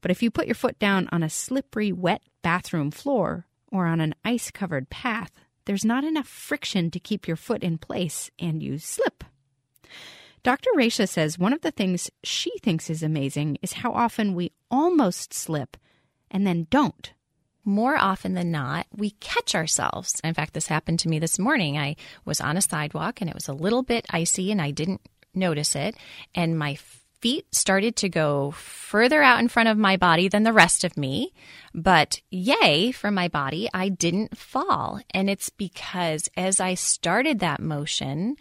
But 0.00 0.10
if 0.10 0.22
you 0.22 0.30
put 0.30 0.46
your 0.46 0.54
foot 0.54 0.78
down 0.78 1.08
on 1.12 1.22
a 1.22 1.30
slippery, 1.30 1.90
wet 1.90 2.22
bathroom 2.42 2.90
floor 2.90 3.46
or 3.72 3.86
on 3.86 4.00
an 4.00 4.14
ice 4.24 4.50
covered 4.50 4.90
path, 4.90 5.32
there's 5.64 5.84
not 5.84 6.04
enough 6.04 6.28
friction 6.28 6.90
to 6.90 7.00
keep 7.00 7.26
your 7.26 7.36
foot 7.36 7.62
in 7.62 7.78
place 7.78 8.30
and 8.38 8.62
you 8.62 8.78
slip. 8.78 9.24
Dr. 10.42 10.68
Raisha 10.76 11.08
says 11.08 11.38
one 11.38 11.54
of 11.54 11.62
the 11.62 11.70
things 11.70 12.10
she 12.22 12.52
thinks 12.58 12.90
is 12.90 13.02
amazing 13.02 13.56
is 13.62 13.72
how 13.72 13.92
often 13.92 14.34
we 14.34 14.52
almost 14.70 15.32
slip 15.32 15.78
and 16.30 16.46
then 16.46 16.66
don't 16.68 17.14
more 17.64 17.96
often 17.96 18.34
than 18.34 18.50
not, 18.50 18.86
we 18.94 19.10
catch 19.10 19.54
ourselves. 19.54 20.20
In 20.22 20.34
fact, 20.34 20.54
this 20.54 20.66
happened 20.66 20.98
to 21.00 21.08
me 21.08 21.18
this 21.18 21.38
morning. 21.38 21.78
I 21.78 21.96
was 22.24 22.40
on 22.40 22.56
a 22.56 22.62
sidewalk 22.62 23.20
and 23.20 23.30
it 23.30 23.34
was 23.34 23.48
a 23.48 23.54
little 23.54 23.82
bit 23.82 24.06
icy 24.10 24.50
and 24.52 24.60
I 24.60 24.70
didn't 24.70 25.00
notice 25.34 25.74
it. 25.74 25.96
And 26.34 26.58
my 26.58 26.78
feet 27.20 27.46
started 27.54 27.96
to 27.96 28.08
go 28.10 28.50
further 28.50 29.22
out 29.22 29.40
in 29.40 29.48
front 29.48 29.70
of 29.70 29.78
my 29.78 29.96
body 29.96 30.28
than 30.28 30.42
the 30.42 30.52
rest 30.52 30.84
of 30.84 30.96
me. 30.98 31.32
But 31.72 32.20
yay 32.30 32.92
for 32.92 33.10
my 33.10 33.28
body, 33.28 33.66
I 33.72 33.88
didn't 33.88 34.36
fall. 34.36 35.00
And 35.12 35.30
it's 35.30 35.48
because 35.48 36.28
as 36.36 36.60
I 36.60 36.74
started 36.74 37.40
that 37.40 37.60
motion, 37.60 38.36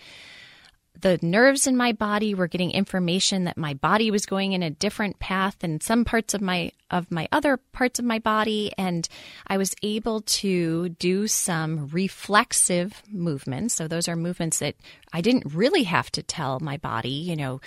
the 1.04 1.20
nerves 1.22 1.68
in 1.68 1.76
my 1.76 1.92
body 1.92 2.34
were 2.34 2.48
getting 2.48 2.72
information 2.72 3.44
that 3.44 3.58
my 3.58 3.74
body 3.74 4.10
was 4.10 4.26
going 4.26 4.54
in 4.54 4.64
a 4.64 4.70
different 4.70 5.20
path 5.20 5.60
than 5.60 5.82
some 5.82 6.06
parts 6.06 6.34
of 6.34 6.42
my 6.42 6.72
of 6.90 7.12
my 7.12 7.28
other 7.32 7.58
parts 7.58 8.00
of 8.00 8.06
my 8.06 8.20
body. 8.20 8.72
And 8.78 9.08
I 9.46 9.58
was 9.58 9.76
able 9.84 10.22
to 10.22 10.90
do 10.90 11.28
some 11.28 11.90
reflexive 11.90 13.04
movements. 13.12 13.76
So 13.76 13.88
those 13.88 14.08
are 14.08 14.16
movements 14.16 14.60
that 14.60 14.76
I 15.12 15.20
didn't 15.20 15.54
really 15.54 15.84
have 15.84 16.10
to 16.12 16.24
tell 16.24 16.60
my 16.62 16.78
body 16.78 17.10
you 17.10 17.36
know 17.36 17.60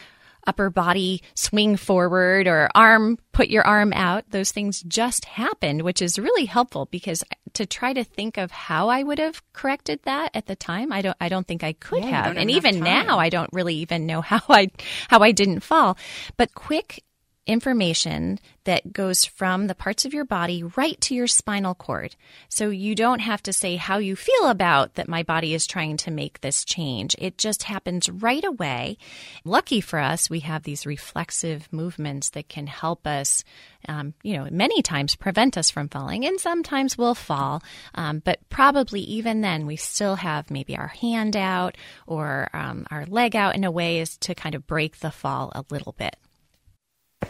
upper 0.47 0.71
body 0.71 1.23
swing 1.35 1.77
forward 1.77 2.47
or 2.47 2.69
arm, 2.75 3.19
put 3.33 3.49
your 3.49 3.67
arm 3.67 3.93
out. 3.93 4.25
Those 4.31 4.53
things 4.53 4.83
just 4.83 5.25
happened, 5.25 5.83
which 5.83 6.01
is 6.01 6.19
really 6.19 6.47
helpful 6.47 6.87
because 6.91 7.25
to 7.55 7.67
try 7.67 7.93
to 7.93 8.05
think 8.05 8.37
of 8.37 8.51
how 8.51 8.89
I 8.89 9.03
would 9.03 9.19
have 9.19 9.43
corrected 9.53 10.01
that 10.05 10.31
at 10.35 10.47
the 10.47 10.57
time, 10.57 10.93
I 10.93 11.03
don't, 11.03 11.17
I 11.21 11.29
don't 11.29 11.47
think 11.47 11.65
I 11.65 11.73
could 11.73 12.05
yeah, 12.05 12.25
have. 12.25 12.37
And 12.37 12.51
even 12.51 12.75
time. 12.75 13.07
now, 13.07 13.19
I 13.19 13.29
don't 13.29 13.51
really 13.53 13.77
even 13.77 14.07
know 14.07 14.21
how 14.21 14.43
I, 14.49 14.71
how 15.09 15.21
I 15.21 15.33
didn't 15.33 15.61
fall. 15.61 15.97
But 16.37 16.55
quick 16.55 17.03
information 17.47 18.39
that 18.65 18.93
goes 18.93 19.25
from 19.25 19.69
the 19.69 19.75
parts 19.75 20.05
of 20.05 20.13
your 20.13 20.25
body 20.25 20.63
right 20.77 21.01
to 21.01 21.15
your 21.15 21.29
spinal 21.29 21.75
cord. 21.75 22.17
So 22.49 22.71
you 22.71 22.95
don't 22.95 23.21
have 23.21 23.43
to 23.45 23.53
say 23.53 23.77
how 23.77 23.99
you 23.99 24.17
feel 24.17 24.49
about 24.49 24.95
that 24.95 25.09
my 25.09 25.23
body 25.23 25.55
is 25.55 25.67
trying 25.67 25.97
to 25.99 26.11
make 26.11 26.41
this 26.41 26.65
change. 26.65 27.15
It 27.19 27.39
just 27.39 27.63
happens 27.63 28.09
right 28.09 28.45
away. 28.45 28.99
Lucky 29.45 29.81
for 29.81 30.01
us, 30.01 30.29
we 30.29 30.41
have 30.41 30.65
these 30.65 30.85
reflexive 30.85 31.73
movements 31.73 32.31
that 32.31 32.49
can 32.49 32.67
help 32.67 33.07
us, 33.07 33.45
um, 33.89 34.15
you 34.25 34.37
know, 34.37 34.49
many 34.51 34.83
times 34.83 35.15
prevent 35.15 35.57
us 35.57 35.71
from 35.71 35.89
falling, 35.89 36.27
and 36.27 36.41
sometimes 36.41 36.99
we'll 36.99 37.15
fall. 37.15 37.63
Um, 37.95 38.21
but 38.25 38.41
probably 38.49 39.01
even 39.03 39.41
then, 39.41 39.67
we 39.67 39.77
still 39.77 40.17
have 40.17 40.51
maybe 40.51 40.77
our 40.77 40.89
hand 40.89 41.37
out 41.37 41.77
or 42.07 42.49
um, 42.53 42.87
our 42.91 43.07
leg 43.07 43.37
out 43.37 43.55
in 43.55 43.63
a 43.63 43.71
way 43.71 44.01
is 44.01 44.17
to 44.19 44.35
kind 44.35 44.57
of 44.57 44.67
break 44.67 44.99
the 44.99 45.13
fall 45.13 45.53
a 45.55 45.65
little 45.71 45.93
bit. 45.93 46.17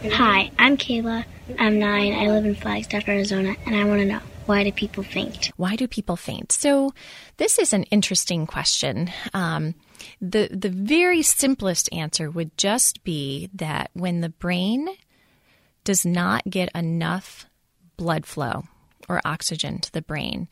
Hi, 0.05 0.51
I'm 0.59 0.77
Kayla. 0.77 1.25
I'm 1.59 1.79
nine. 1.79 2.13
I 2.13 2.29
live 2.29 2.45
in 2.45 2.55
Flagstaff, 2.55 3.09
Arizona, 3.09 3.57
and 3.65 3.75
I 3.75 3.85
want 3.85 4.01
to 4.01 4.07
know 4.07 4.21
why 4.45 4.63
do 4.63 4.71
people 4.71 5.03
faint? 5.03 5.51
Why 5.57 5.75
do 5.75 5.89
people 5.89 6.17
faint? 6.17 6.53
So, 6.53 6.93
this 7.39 7.59
is 7.59 7.73
an 7.73 7.85
interesting 7.85 8.47
question. 8.47 9.11
Um, 9.33 9.75
the 10.21 10.49
the 10.53 10.69
very 10.69 11.23
simplest 11.23 11.89
answer 11.93 12.31
would 12.31 12.57
just 12.57 13.05
be 13.05 13.49
that 13.55 13.91
when 13.95 14.21
the 14.21 14.29
brain 14.29 14.89
does 15.85 16.05
not 16.05 16.45
get 16.49 16.69
enough 16.75 17.47
blood 17.97 18.27
flow 18.27 18.65
or 19.09 19.21
oxygen 19.25 19.81
to 19.81 19.93
the 19.93 20.03
brain, 20.03 20.47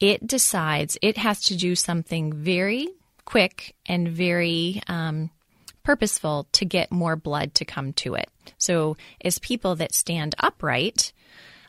it 0.00 0.26
decides 0.26 0.96
it 1.02 1.18
has 1.18 1.42
to 1.42 1.56
do 1.56 1.74
something 1.76 2.32
very 2.32 2.88
quick 3.26 3.76
and 3.86 4.08
very 4.08 4.80
um, 4.88 5.30
purposeful 5.90 6.46
to 6.52 6.64
get 6.64 6.92
more 6.92 7.16
blood 7.16 7.52
to 7.52 7.64
come 7.64 7.92
to 7.92 8.14
it. 8.14 8.30
So, 8.58 8.96
as 9.24 9.40
people 9.40 9.74
that 9.74 9.92
stand 9.92 10.36
upright, 10.38 11.12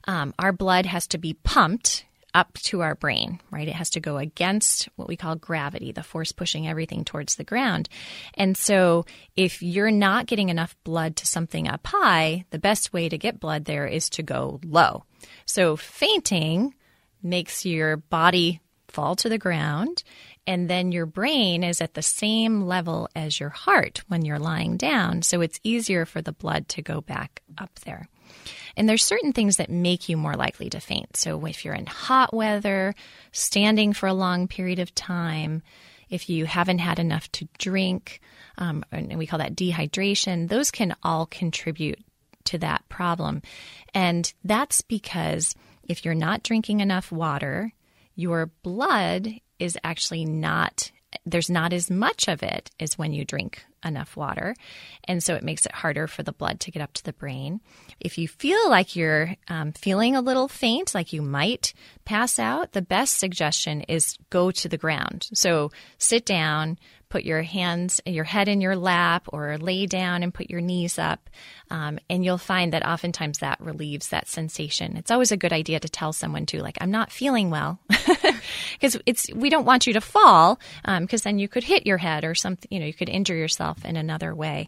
um, 0.04 0.36
our 0.38 0.52
blood 0.52 0.86
has 0.86 1.08
to 1.08 1.18
be 1.18 1.34
pumped 1.34 2.06
up 2.36 2.54
to 2.54 2.82
our 2.82 2.94
brain, 2.94 3.40
right? 3.50 3.68
It 3.68 3.74
has 3.74 3.90
to 3.92 4.00
go 4.00 4.18
against 4.18 4.90
what 4.96 5.08
we 5.08 5.16
call 5.16 5.36
gravity, 5.38 5.92
the 5.92 6.04
force 6.04 6.32
pushing 6.32 6.68
everything 6.68 7.04
towards 7.04 7.36
the 7.36 7.44
ground. 7.44 7.90
And 8.36 8.56
so, 8.56 9.08
if 9.36 9.64
you're 9.64 9.90
not 9.90 10.28
getting 10.28 10.50
enough 10.50 10.76
blood 10.84 11.16
to 11.16 11.26
something 11.26 11.68
up 11.68 11.88
high, 11.88 12.46
the 12.52 12.60
best 12.60 12.94
way 12.94 13.10
to 13.10 13.18
get 13.18 13.40
blood 13.40 13.66
there 13.66 13.88
is 13.88 14.08
to 14.12 14.22
go 14.22 14.60
low. 14.64 15.04
So, 15.48 15.76
fainting 15.76 16.76
makes 17.24 17.66
your 17.66 17.98
body 17.98 18.62
fall 18.92 19.16
to 19.18 19.30
the 19.30 19.38
ground 19.38 20.04
and 20.48 20.70
then 20.70 20.92
your 20.92 21.06
brain 21.06 21.64
is 21.64 21.82
at 21.82 21.94
the 21.94 22.02
same 22.02 22.62
level 22.62 23.08
as 23.16 23.40
your 23.40 23.50
heart 23.50 24.04
when 24.08 24.26
you're 24.26 24.40
lying 24.40 24.76
down. 24.78 25.22
So 25.22 25.42
it's 25.42 25.60
easier 25.64 26.06
for 26.06 26.22
the 26.22 26.32
blood 26.32 26.68
to 26.70 26.82
go 26.82 27.02
back 27.02 27.42
up 27.58 27.80
there. 27.86 28.08
And 28.76 28.88
there's 28.88 29.06
certain 29.06 29.34
things 29.34 29.58
that 29.58 29.70
make 29.70 30.10
you 30.10 30.18
more 30.18 30.36
likely 30.36 30.70
to 30.72 30.80
faint. 30.80 31.18
So 31.18 31.46
if 31.46 31.64
you're 31.64 31.76
in 31.76 31.86
hot 31.86 32.34
weather, 32.34 32.96
standing 33.32 33.94
for 33.94 34.08
a 34.08 34.14
long 34.14 34.48
period 34.48 34.80
of 34.80 34.96
time, 34.96 35.62
if 36.10 36.30
you 36.30 36.46
haven't 36.46 36.80
had 36.80 36.98
enough 36.98 37.32
to 37.34 37.48
drink, 37.58 38.20
um, 38.58 38.84
and 38.92 39.18
we 39.18 39.28
call 39.28 39.40
that 39.40 39.56
dehydration, 39.56 40.48
those 40.48 40.72
can 40.72 40.96
all 41.04 41.26
contribute 41.26 42.00
to 42.46 42.58
that 42.60 42.88
problem. 42.90 43.42
And 43.94 44.32
that's 44.44 44.82
because 44.82 45.54
if 45.88 46.04
you're 46.04 46.16
not 46.16 46.44
drinking 46.44 46.80
enough 46.80 47.12
water, 47.12 47.74
your 48.16 48.48
blood 48.64 49.30
is 49.60 49.78
actually 49.84 50.26
not 50.26 50.92
there's 51.26 51.50
not 51.50 51.74
as 51.74 51.92
much 51.92 52.28
of 52.28 52.42
it 52.42 52.72
as 52.80 52.98
when 52.98 53.14
you 53.14 53.26
drink 53.26 53.66
enough 53.84 54.16
water. 54.16 54.56
And 55.06 55.24
so 55.24 55.36
it 55.36 55.44
makes 55.44 55.66
it 55.66 55.72
harder 55.72 56.08
for 56.08 56.24
the 56.24 56.32
blood 56.32 56.60
to 56.62 56.72
get 56.72 56.82
up 56.82 56.94
to 56.94 57.04
the 57.04 57.14
brain. 57.14 57.62
If 58.00 58.18
you 58.18 58.28
feel 58.28 58.70
like 58.70 58.96
you're 58.96 59.36
um, 59.48 59.74
feeling 59.74 60.16
a 60.16 60.22
little 60.22 60.48
faint, 60.48 60.96
like 60.96 61.14
you 61.14 61.22
might 61.22 61.74
pass 62.06 62.40
out, 62.40 62.74
the 62.74 62.82
best 62.82 63.18
suggestion 63.20 63.82
is 63.82 64.18
go 64.30 64.52
to 64.52 64.70
the 64.70 64.78
ground. 64.78 65.28
So 65.34 65.72
sit 65.98 66.26
down, 66.26 66.78
put 67.12 67.24
your 67.26 67.42
hands, 67.44 68.02
your 68.06 68.24
head 68.24 68.48
in 68.48 68.62
your 68.62 68.76
lap, 68.76 69.28
or 69.28 69.58
lay 69.58 69.86
down 69.86 70.24
and 70.24 70.34
put 70.34 70.50
your 70.50 70.62
knees 70.62 70.98
up. 70.98 71.30
Um, 71.70 72.00
and 72.10 72.24
you'll 72.24 72.38
find 72.38 72.74
that 72.74 72.88
oftentimes 72.88 73.40
that 73.40 73.60
relieves 73.60 74.10
that 74.10 74.30
sensation. 74.30 74.98
It's 74.98 75.12
always 75.12 75.32
a 75.32 75.38
good 75.38 75.54
idea 75.54 75.80
to 75.82 75.90
tell 75.90 76.14
someone 76.14 76.46
too, 76.46 76.60
like, 76.60 76.78
I'm 76.82 76.90
not 76.90 77.12
feeling 77.12 77.52
well. 77.52 77.80
Because 78.74 78.98
it's, 79.06 79.32
we 79.34 79.52
don't 79.52 79.66
want 79.66 79.86
you 79.86 79.94
to 79.94 80.02
fall, 80.02 80.60
because 80.84 81.26
um, 81.26 81.32
then 81.32 81.40
you 81.40 81.48
could 81.48 81.64
hit 81.64 81.86
your 81.86 81.98
head 81.98 82.24
or 82.24 82.34
something, 82.34 82.68
you 82.72 82.80
know, 82.80 82.88
you 82.88 82.94
could 82.94 83.10
injure 83.10 83.36
yourself 83.36 83.86
in 83.86 83.96
another 83.96 84.34
way. 84.34 84.66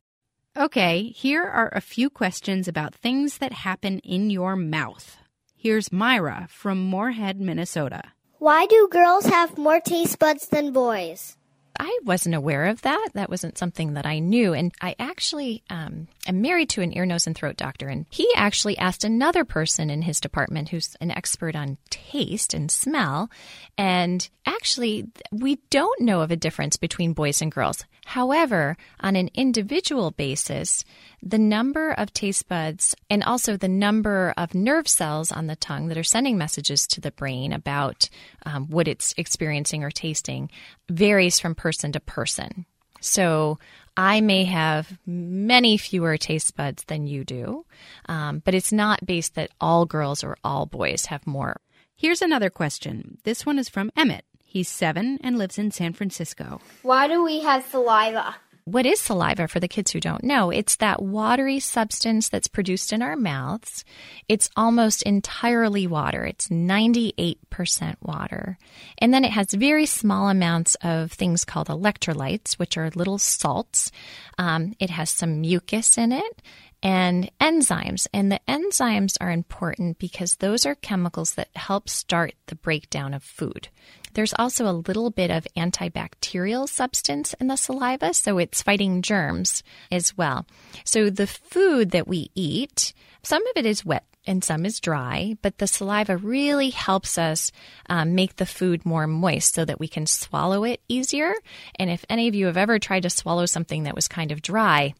Okay, 0.56 1.10
here 1.10 1.44
are 1.44 1.72
a 1.74 1.82
few 1.82 2.12
questions 2.12 2.68
about 2.68 2.94
things 2.94 3.40
that 3.40 3.52
happen 3.52 3.98
in 4.00 4.30
your 4.30 4.56
mouth. 4.56 5.18
Here's 5.56 5.92
Myra 5.92 6.48
from 6.52 6.84
Moorhead, 6.84 7.42
Minnesota. 7.42 8.04
Why 8.38 8.68
do 8.68 8.88
girls 8.92 9.26
have 9.26 9.58
more 9.58 9.80
taste 9.80 10.20
buds 10.20 10.48
than 10.50 10.74
boys? 10.74 11.38
I 11.86 12.00
wasn't 12.06 12.36
aware 12.36 12.68
of 12.68 12.82
that. 12.84 13.10
That 13.14 13.30
wasn't 13.30 13.58
something 13.58 13.96
that 13.96 14.06
I 14.06 14.20
knew. 14.20 14.54
And 14.54 14.74
I 14.80 14.96
actually 15.00 15.64
um, 15.70 16.08
am 16.26 16.42
married 16.42 16.70
to 16.70 16.82
an 16.82 16.96
ear, 16.96 17.06
nose, 17.06 17.28
and 17.28 17.36
throat 17.36 17.58
doctor. 17.58 17.90
And 17.90 18.06
he 18.10 18.26
actually 18.38 18.78
asked 18.78 19.04
another 19.04 19.44
person 19.44 19.90
in 19.90 20.02
his 20.02 20.22
department 20.22 20.70
who's 20.70 20.96
an 21.02 21.12
expert 21.12 21.58
on 21.58 21.78
taste 21.90 22.54
and 22.54 22.72
smell. 22.72 23.30
And 23.78 24.30
actually, 24.46 25.10
we 25.34 25.58
don't 25.72 26.00
know 26.00 26.22
of 26.22 26.32
a 26.32 26.38
difference 26.38 26.78
between 26.78 27.12
boys 27.12 27.42
and 27.42 27.52
girls. 27.52 27.84
However, 28.06 28.78
on 29.00 29.16
an 29.16 29.30
individual 29.34 30.12
basis, 30.12 30.84
the 31.22 31.38
number 31.38 31.92
of 31.92 32.14
taste 32.14 32.48
buds 32.48 32.96
and 33.10 33.24
also 33.24 33.56
the 33.56 33.70
number 33.70 34.34
of 34.38 34.54
nerve 34.54 34.88
cells 34.88 35.32
on 35.32 35.48
the 35.48 35.56
tongue 35.56 35.88
that 35.88 35.98
are 35.98 36.04
sending 36.04 36.38
messages 36.38 36.86
to 36.88 37.02
the 37.02 37.12
brain 37.12 37.54
about 37.54 38.10
um, 38.46 38.68
what 38.68 38.88
it's 38.88 39.14
experiencing 39.18 39.84
or 39.84 39.92
tasting 39.92 40.50
varies 40.90 41.40
from 41.40 41.56
person 41.56 41.92
to 41.94 42.00
person. 42.00 42.66
So 43.00 43.60
I 43.98 44.22
may 44.22 44.46
have 44.46 44.98
many 45.06 45.78
fewer 45.78 46.18
taste 46.18 46.56
buds 46.56 46.84
than 46.86 47.06
you 47.06 47.24
do, 47.24 47.66
um, 48.08 48.42
but 48.44 48.54
it's 48.54 48.72
not 48.72 49.06
based 49.06 49.36
that 49.36 49.52
all 49.60 49.86
girls 49.86 50.24
or 50.24 50.38
all 50.44 50.66
boys 50.66 51.08
have 51.08 51.28
more. 51.28 51.60
Here's 51.96 52.22
another 52.22 52.50
question. 52.50 53.18
This 53.24 53.46
one 53.46 53.60
is 53.60 53.70
from 53.70 53.92
Emmett. 53.96 54.26
He's 54.54 54.70
seven 54.70 55.18
and 55.24 55.40
lives 55.40 55.58
in 55.58 55.72
San 55.72 55.94
Francisco. 55.94 56.62
Why 56.84 57.08
do 57.08 57.24
we 57.24 57.42
have 57.42 57.66
saliva? 57.66 58.36
What 58.66 58.86
is 58.86 59.00
saliva 59.00 59.48
for 59.48 59.60
the 59.60 59.68
kids 59.68 59.90
who 59.90 60.00
don't 60.00 60.24
know? 60.24 60.52
It's 60.52 60.76
that 60.76 61.02
watery 61.02 61.60
substance 61.60 62.30
that's 62.30 62.48
produced 62.48 62.94
in 62.94 63.02
our 63.02 63.16
mouths. 63.16 63.84
It's 64.30 64.52
almost 64.56 65.02
entirely 65.02 65.88
water. 65.88 66.24
It's 66.24 66.50
98% 66.50 67.96
water. 68.04 68.60
And 69.00 69.12
then 69.12 69.26
it 69.26 69.32
has 69.32 69.52
very 69.56 69.88
small 69.88 70.30
amounts 70.30 70.76
of 70.84 71.12
things 71.12 71.46
called 71.46 71.68
electrolytes, 71.68 72.54
which 72.60 72.78
are 72.78 72.92
little 72.94 73.18
salts. 73.18 73.92
Um, 74.38 74.76
it 74.80 74.92
has 74.92 75.10
some 75.10 75.42
mucus 75.42 75.98
in 75.98 76.12
it 76.12 76.44
and 76.84 77.32
enzymes. 77.40 78.08
And 78.14 78.32
the 78.32 78.42
enzymes 78.48 79.16
are 79.22 79.32
important 79.32 79.98
because 79.98 80.36
those 80.36 80.66
are 80.66 80.76
chemicals 80.76 81.36
that 81.36 81.48
help 81.56 81.90
start 81.90 82.36
the 82.48 82.56
breakdown 82.56 83.14
of 83.14 83.24
food. 83.24 83.70
There's 84.14 84.34
also 84.38 84.70
a 84.70 84.84
little 84.88 85.10
bit 85.10 85.32
of 85.32 85.48
antibacterial 85.58 86.70
substance 86.70 87.34
in 87.40 87.48
the 87.48 87.56
saliva, 87.56 88.14
so 88.14 88.38
it's 88.38 88.62
fighting 88.62 89.02
germs 89.02 89.64
as 89.92 90.16
well. 90.16 90.46
So 90.84 91.10
the 91.10 91.26
food 91.26 91.92
that 91.92 92.08
we 92.08 92.30
eat, 92.36 92.94
some 93.24 93.42
of 93.48 93.54
it 93.56 93.66
is 93.66 93.86
wet 93.86 94.06
and 94.28 94.44
some 94.44 94.66
is 94.66 94.80
dry, 94.80 95.38
but 95.42 95.58
the 95.58 95.68
saliva 95.68 96.16
really 96.18 96.70
helps 96.70 97.18
us 97.18 97.52
um, 97.90 98.14
make 98.14 98.36
the 98.36 98.46
food 98.46 98.86
more 98.86 99.08
moist 99.08 99.56
so 99.56 99.66
that 99.66 99.80
we 99.80 99.88
can 99.88 100.06
swallow 100.06 100.64
it 100.64 100.82
easier. 100.88 101.34
And 101.78 101.90
if 101.90 102.06
any 102.10 102.28
of 102.28 102.36
you 102.36 102.46
have 102.46 102.58
ever 102.58 102.80
tried 102.80 103.04
to 103.04 103.10
swallow 103.10 103.46
something 103.46 103.84
that 103.84 103.96
was 103.96 104.08
kind 104.08 104.32
of 104.32 104.42
dry, 104.42 104.94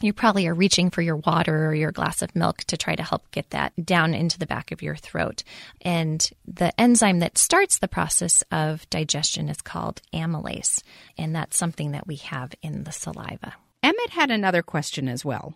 you 0.00 0.12
probably 0.12 0.46
are 0.46 0.54
reaching 0.54 0.90
for 0.90 1.02
your 1.02 1.16
water 1.16 1.66
or 1.66 1.74
your 1.74 1.92
glass 1.92 2.22
of 2.22 2.34
milk 2.34 2.58
to 2.64 2.76
try 2.76 2.94
to 2.94 3.02
help 3.02 3.30
get 3.30 3.50
that 3.50 3.72
down 3.84 4.14
into 4.14 4.38
the 4.38 4.46
back 4.46 4.72
of 4.72 4.82
your 4.82 4.96
throat. 4.96 5.42
And 5.82 6.28
the 6.46 6.78
enzyme 6.80 7.20
that 7.20 7.38
starts 7.38 7.78
the 7.78 7.88
process 7.88 8.42
of 8.50 8.88
digestion 8.90 9.48
is 9.48 9.60
called 9.60 10.02
amylase, 10.12 10.82
and 11.18 11.34
that's 11.34 11.56
something 11.56 11.92
that 11.92 12.06
we 12.06 12.16
have 12.16 12.54
in 12.62 12.84
the 12.84 12.92
saliva. 12.92 13.54
Emmett 13.82 14.10
had 14.10 14.30
another 14.30 14.62
question 14.62 15.08
as 15.08 15.24
well. 15.24 15.54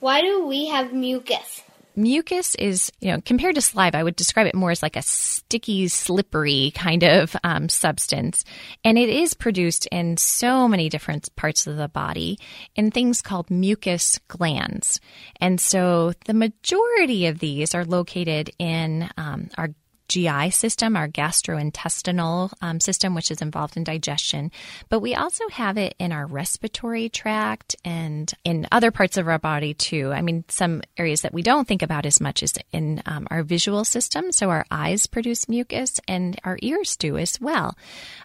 Why 0.00 0.20
do 0.20 0.46
we 0.46 0.66
have 0.66 0.92
mucus? 0.92 1.62
Mucus 1.96 2.54
is, 2.54 2.90
you 3.00 3.12
know, 3.12 3.20
compared 3.20 3.54
to 3.56 3.60
saliva, 3.60 3.98
I 3.98 4.02
would 4.02 4.16
describe 4.16 4.46
it 4.46 4.54
more 4.54 4.70
as 4.70 4.82
like 4.82 4.96
a 4.96 5.02
sticky, 5.02 5.88
slippery 5.88 6.72
kind 6.74 7.02
of 7.02 7.36
um, 7.44 7.68
substance. 7.68 8.44
And 8.84 8.98
it 8.98 9.08
is 9.08 9.34
produced 9.34 9.86
in 9.86 10.16
so 10.16 10.68
many 10.68 10.88
different 10.88 11.34
parts 11.36 11.66
of 11.66 11.76
the 11.76 11.88
body 11.88 12.38
in 12.74 12.90
things 12.90 13.22
called 13.22 13.50
mucus 13.50 14.18
glands. 14.28 15.00
And 15.40 15.60
so 15.60 16.12
the 16.26 16.34
majority 16.34 17.26
of 17.26 17.38
these 17.38 17.74
are 17.74 17.84
located 17.84 18.50
in 18.58 19.10
um, 19.16 19.50
our 19.58 19.70
GI 20.08 20.50
system, 20.50 20.96
our 20.96 21.08
gastrointestinal 21.08 22.52
um, 22.60 22.80
system, 22.80 23.14
which 23.14 23.30
is 23.30 23.42
involved 23.42 23.76
in 23.76 23.84
digestion. 23.84 24.50
But 24.88 25.00
we 25.00 25.14
also 25.14 25.48
have 25.48 25.78
it 25.78 25.94
in 25.98 26.12
our 26.12 26.26
respiratory 26.26 27.08
tract 27.08 27.76
and 27.84 28.32
in 28.44 28.66
other 28.70 28.90
parts 28.90 29.16
of 29.16 29.28
our 29.28 29.38
body 29.38 29.74
too. 29.74 30.12
I 30.12 30.22
mean, 30.22 30.44
some 30.48 30.82
areas 30.96 31.22
that 31.22 31.32
we 31.32 31.42
don't 31.42 31.66
think 31.66 31.82
about 31.82 32.06
as 32.06 32.20
much 32.20 32.42
is 32.42 32.54
in 32.72 33.02
um, 33.06 33.26
our 33.30 33.42
visual 33.42 33.84
system. 33.84 34.32
So 34.32 34.50
our 34.50 34.66
eyes 34.70 35.06
produce 35.06 35.48
mucus 35.48 36.00
and 36.06 36.38
our 36.44 36.58
ears 36.62 36.96
do 36.96 37.16
as 37.16 37.40
well. 37.40 37.76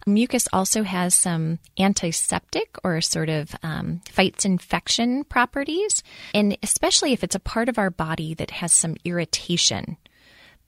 Mucus 0.05 0.47
also 0.51 0.83
has 0.83 1.15
some 1.15 1.59
antiseptic 1.79 2.77
or 2.83 3.01
sort 3.01 3.29
of 3.29 3.55
um, 3.63 4.01
fights 4.09 4.45
infection 4.45 5.23
properties. 5.23 6.03
And 6.33 6.57
especially 6.63 7.13
if 7.13 7.23
it's 7.23 7.35
a 7.35 7.39
part 7.39 7.69
of 7.69 7.77
our 7.77 7.89
body 7.89 8.33
that 8.35 8.51
has 8.51 8.73
some 8.73 8.95
irritation 9.05 9.97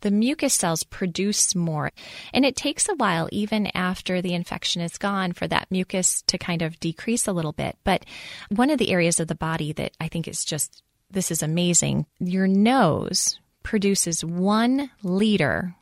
the 0.02 0.12
mucus 0.12 0.54
cells 0.54 0.84
produce 0.84 1.56
more. 1.56 1.92
And 2.34 2.46
it 2.46 2.56
takes 2.56 2.88
a 2.90 2.96
while, 2.96 3.30
even 3.32 3.68
after 3.76 4.22
the 4.22 4.34
infection 4.34 4.82
is 4.82 4.98
gone, 4.98 5.34
for 5.34 5.48
that 5.48 5.68
mucus 5.70 6.22
to 6.24 6.38
kind 6.38 6.62
of 6.62 6.80
decrease 6.80 7.28
a 7.28 7.34
little 7.34 7.54
bit. 7.54 7.78
But 7.84 8.06
one 8.50 8.70
of 8.70 8.80
the 8.80 8.92
areas 8.92 9.20
of 9.20 9.28
the 9.28 9.36
body 9.36 9.74
that 9.74 9.92
I 10.00 10.08
think 10.08 10.28
is 10.28 10.46
just 10.46 10.84
this 11.12 11.32
is 11.32 11.42
amazing 11.42 12.06
your 12.20 12.48
nose 12.48 13.40
produces 13.64 14.24
one 14.24 14.92
liter 15.02 15.76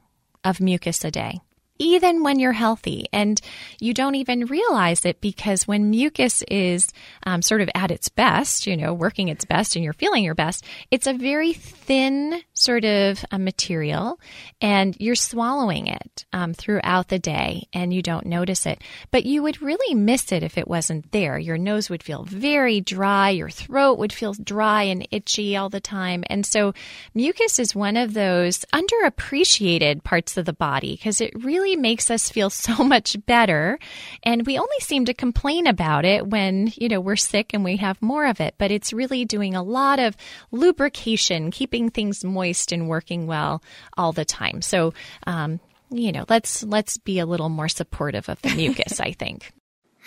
of 0.44 0.62
mucus 0.62 1.04
a 1.04 1.12
day 1.12 1.42
even 1.80 2.24
when 2.24 2.40
you're 2.40 2.52
healthy. 2.52 3.08
And 3.12 3.40
you 3.80 3.94
don't 3.94 4.16
even 4.16 4.46
realize 4.46 5.06
it 5.06 5.22
because 5.22 5.68
when 5.68 5.90
mucus 5.90 6.44
is 6.44 6.88
um, 7.24 7.42
sort 7.42 7.62
of 7.62 7.70
at 7.76 7.92
its 7.92 8.10
best, 8.10 8.68
you 8.68 8.78
know, 8.78 8.94
working 8.94 9.28
its 9.28 9.46
best 9.46 9.76
and 9.76 9.84
you're 9.84 9.94
feeling 9.94 10.24
your 10.24 10.36
best, 10.36 10.66
it's 10.92 11.08
a 11.08 11.14
very 11.14 11.54
thin 11.54 12.42
sort 12.54 12.86
of 12.86 13.24
a 13.32 13.40
material 13.40 14.20
and 14.62 14.96
you're 15.00 15.16
swallowing 15.16 15.88
it 15.88 16.26
um, 16.34 16.54
throughout 16.54 17.08
the 17.10 17.20
day 17.20 17.68
and 17.74 17.94
you 17.94 18.02
don't 18.02 18.26
notice 18.26 18.66
it. 18.66 18.82
But 19.12 19.26
you 19.26 19.44
would 19.44 19.62
really 19.62 19.96
miss 19.96 20.32
it 20.32 20.44
if 20.44 20.58
it 20.58 20.68
wasn't 20.68 21.12
there. 21.12 21.38
Your 21.38 21.58
nose 21.58 21.90
would 21.90 22.04
feel 22.04 22.24
very 22.24 22.82
dry, 22.82 23.30
your 23.30 23.50
throat 23.50 23.98
would 24.00 24.14
feel 24.14 24.34
dry 24.34 24.84
and 24.84 25.08
itchy 25.12 25.56
all 25.56 25.70
the 25.70 25.80
time. 25.80 26.24
And 26.28 26.46
so 26.46 26.74
mucus 27.14 27.60
is 27.60 27.76
one 27.76 27.98
of 27.98 28.14
those 28.14 28.66
underappreciated 28.74 30.04
parts 30.04 30.38
of 30.38 30.46
the 30.46 30.54
body 30.54 30.96
because 30.96 31.22
it 31.22 31.44
really 31.44 31.67
really 31.68 31.82
makes 31.82 32.10
us 32.10 32.30
feel 32.30 32.50
so 32.50 32.84
much 32.84 33.18
better. 33.26 33.78
And 34.24 34.46
we 34.46 34.58
only 34.58 34.80
seem 34.80 35.06
to 35.06 35.14
complain 35.14 35.68
about 35.68 36.06
it 36.06 36.26
when, 36.28 36.72
you 36.76 36.88
know, 36.88 37.02
we're 37.02 37.16
sick 37.16 37.54
and 37.54 37.64
we 37.64 37.78
have 37.78 38.02
more 38.02 38.26
of 38.26 38.40
it. 38.40 38.56
But 38.58 38.72
it's 38.72 38.94
really 38.94 39.26
doing 39.26 39.56
a 39.56 39.64
lot 39.64 40.00
of 40.00 40.16
lubrication, 40.52 41.52
keeping 41.52 41.90
things 41.90 42.24
moist 42.24 42.72
and 42.72 42.88
working 42.88 43.28
well 43.28 43.62
all 43.98 44.14
the 44.14 44.26
time. 44.26 44.62
So, 44.62 44.94
um, 45.26 45.60
you 45.90 46.12
know, 46.12 46.26
let's 46.30 46.64
let's 46.64 46.98
be 46.98 47.20
a 47.20 47.26
little 47.26 47.50
more 47.50 47.70
supportive 47.70 48.30
of 48.30 48.42
the 48.42 48.50
mucus, 48.56 49.00
I 49.00 49.12
think. 49.12 49.52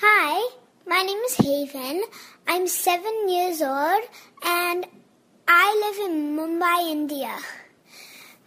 Hi, 0.01 0.57
my 0.87 1.03
name 1.03 1.19
is 1.27 1.37
Haven. 1.37 2.03
I'm 2.49 2.67
seven 2.67 3.29
years 3.29 3.61
old 3.61 4.03
and 4.45 4.87
I 5.47 5.99
live 5.99 6.11
in 6.11 6.37
Mumbai, 6.37 6.91
India. 6.91 7.37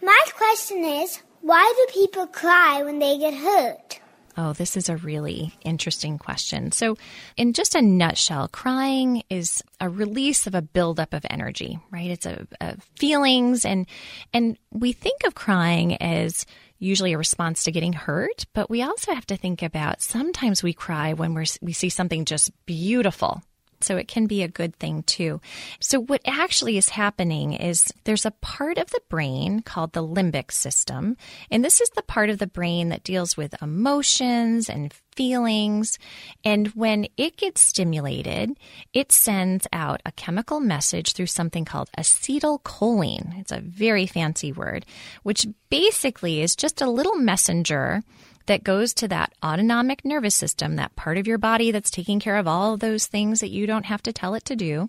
My 0.02 0.20
question 0.36 0.84
is 0.84 1.20
why 1.44 1.74
do 1.76 1.92
people 1.92 2.26
cry 2.26 2.82
when 2.82 2.98
they 2.98 3.18
get 3.18 3.34
hurt? 3.34 4.00
Oh, 4.36 4.54
this 4.54 4.78
is 4.78 4.88
a 4.88 4.96
really 4.96 5.52
interesting 5.62 6.18
question. 6.18 6.72
So, 6.72 6.96
in 7.36 7.52
just 7.52 7.74
a 7.74 7.82
nutshell, 7.82 8.48
crying 8.48 9.22
is 9.28 9.62
a 9.78 9.88
release 9.88 10.46
of 10.46 10.54
a 10.54 10.62
buildup 10.62 11.12
of 11.12 11.24
energy, 11.28 11.78
right? 11.92 12.10
It's 12.10 12.26
a, 12.26 12.46
a, 12.60 12.76
feelings, 12.98 13.64
and 13.64 13.86
and 14.32 14.58
we 14.72 14.92
think 14.92 15.22
of 15.26 15.34
crying 15.34 15.96
as 16.02 16.46
usually 16.78 17.12
a 17.12 17.18
response 17.18 17.64
to 17.64 17.72
getting 17.72 17.92
hurt, 17.92 18.46
but 18.54 18.70
we 18.70 18.82
also 18.82 19.14
have 19.14 19.26
to 19.26 19.36
think 19.36 19.62
about 19.62 20.02
sometimes 20.02 20.62
we 20.62 20.72
cry 20.72 21.12
when 21.12 21.34
we're, 21.34 21.46
we 21.62 21.72
see 21.72 21.88
something 21.88 22.24
just 22.24 22.50
beautiful, 22.66 23.42
So 23.82 23.96
it 23.96 24.08
can 24.08 24.26
be 24.26 24.42
a 24.42 24.48
good 24.48 24.76
thing 24.76 25.02
too. 25.02 25.40
So 25.80 26.00
what 26.00 26.20
actually 26.26 26.76
is 26.76 26.90
happening 26.90 27.52
is 27.54 27.92
there's 28.04 28.26
a 28.26 28.30
part 28.30 28.78
of 28.78 28.90
the 28.90 29.00
brain 29.08 29.60
called 29.60 29.92
the 29.92 30.06
limbic 30.06 30.52
system. 30.52 31.16
And 31.50 31.64
this 31.64 31.80
is 31.80 31.90
the 31.90 32.02
part 32.02 32.30
of 32.30 32.38
the 32.38 32.46
brain 32.46 32.90
that 32.90 33.04
deals 33.04 33.36
with 33.36 33.60
emotions 33.62 34.68
and 34.68 34.92
feelings. 35.14 35.98
And 36.44 36.68
when 36.68 37.06
it 37.16 37.36
gets 37.36 37.60
stimulated, 37.60 38.58
it 38.92 39.12
sends 39.12 39.66
out 39.72 40.02
a 40.04 40.12
chemical 40.12 40.60
message 40.60 41.12
through 41.12 41.26
something 41.26 41.64
called 41.64 41.90
acetylcholine. 41.96 43.38
It's 43.40 43.52
a 43.52 43.60
very 43.60 44.06
fancy 44.06 44.52
word, 44.52 44.84
which 45.22 45.46
basically 45.70 46.42
is 46.42 46.56
just 46.56 46.80
a 46.80 46.90
little 46.90 47.16
messenger 47.16 48.02
that 48.46 48.64
goes 48.64 48.92
to 48.94 49.08
that 49.08 49.32
autonomic 49.44 50.04
nervous 50.04 50.34
system, 50.34 50.76
that 50.76 50.96
part 50.96 51.18
of 51.18 51.26
your 51.26 51.38
body 51.38 51.70
that's 51.70 51.90
taking 51.90 52.20
care 52.20 52.36
of 52.36 52.46
all 52.46 52.76
those 52.76 53.06
things 53.06 53.40
that 53.40 53.50
you 53.50 53.66
don't 53.66 53.86
have 53.86 54.02
to 54.02 54.12
tell 54.12 54.34
it 54.34 54.44
to 54.44 54.56
do, 54.56 54.88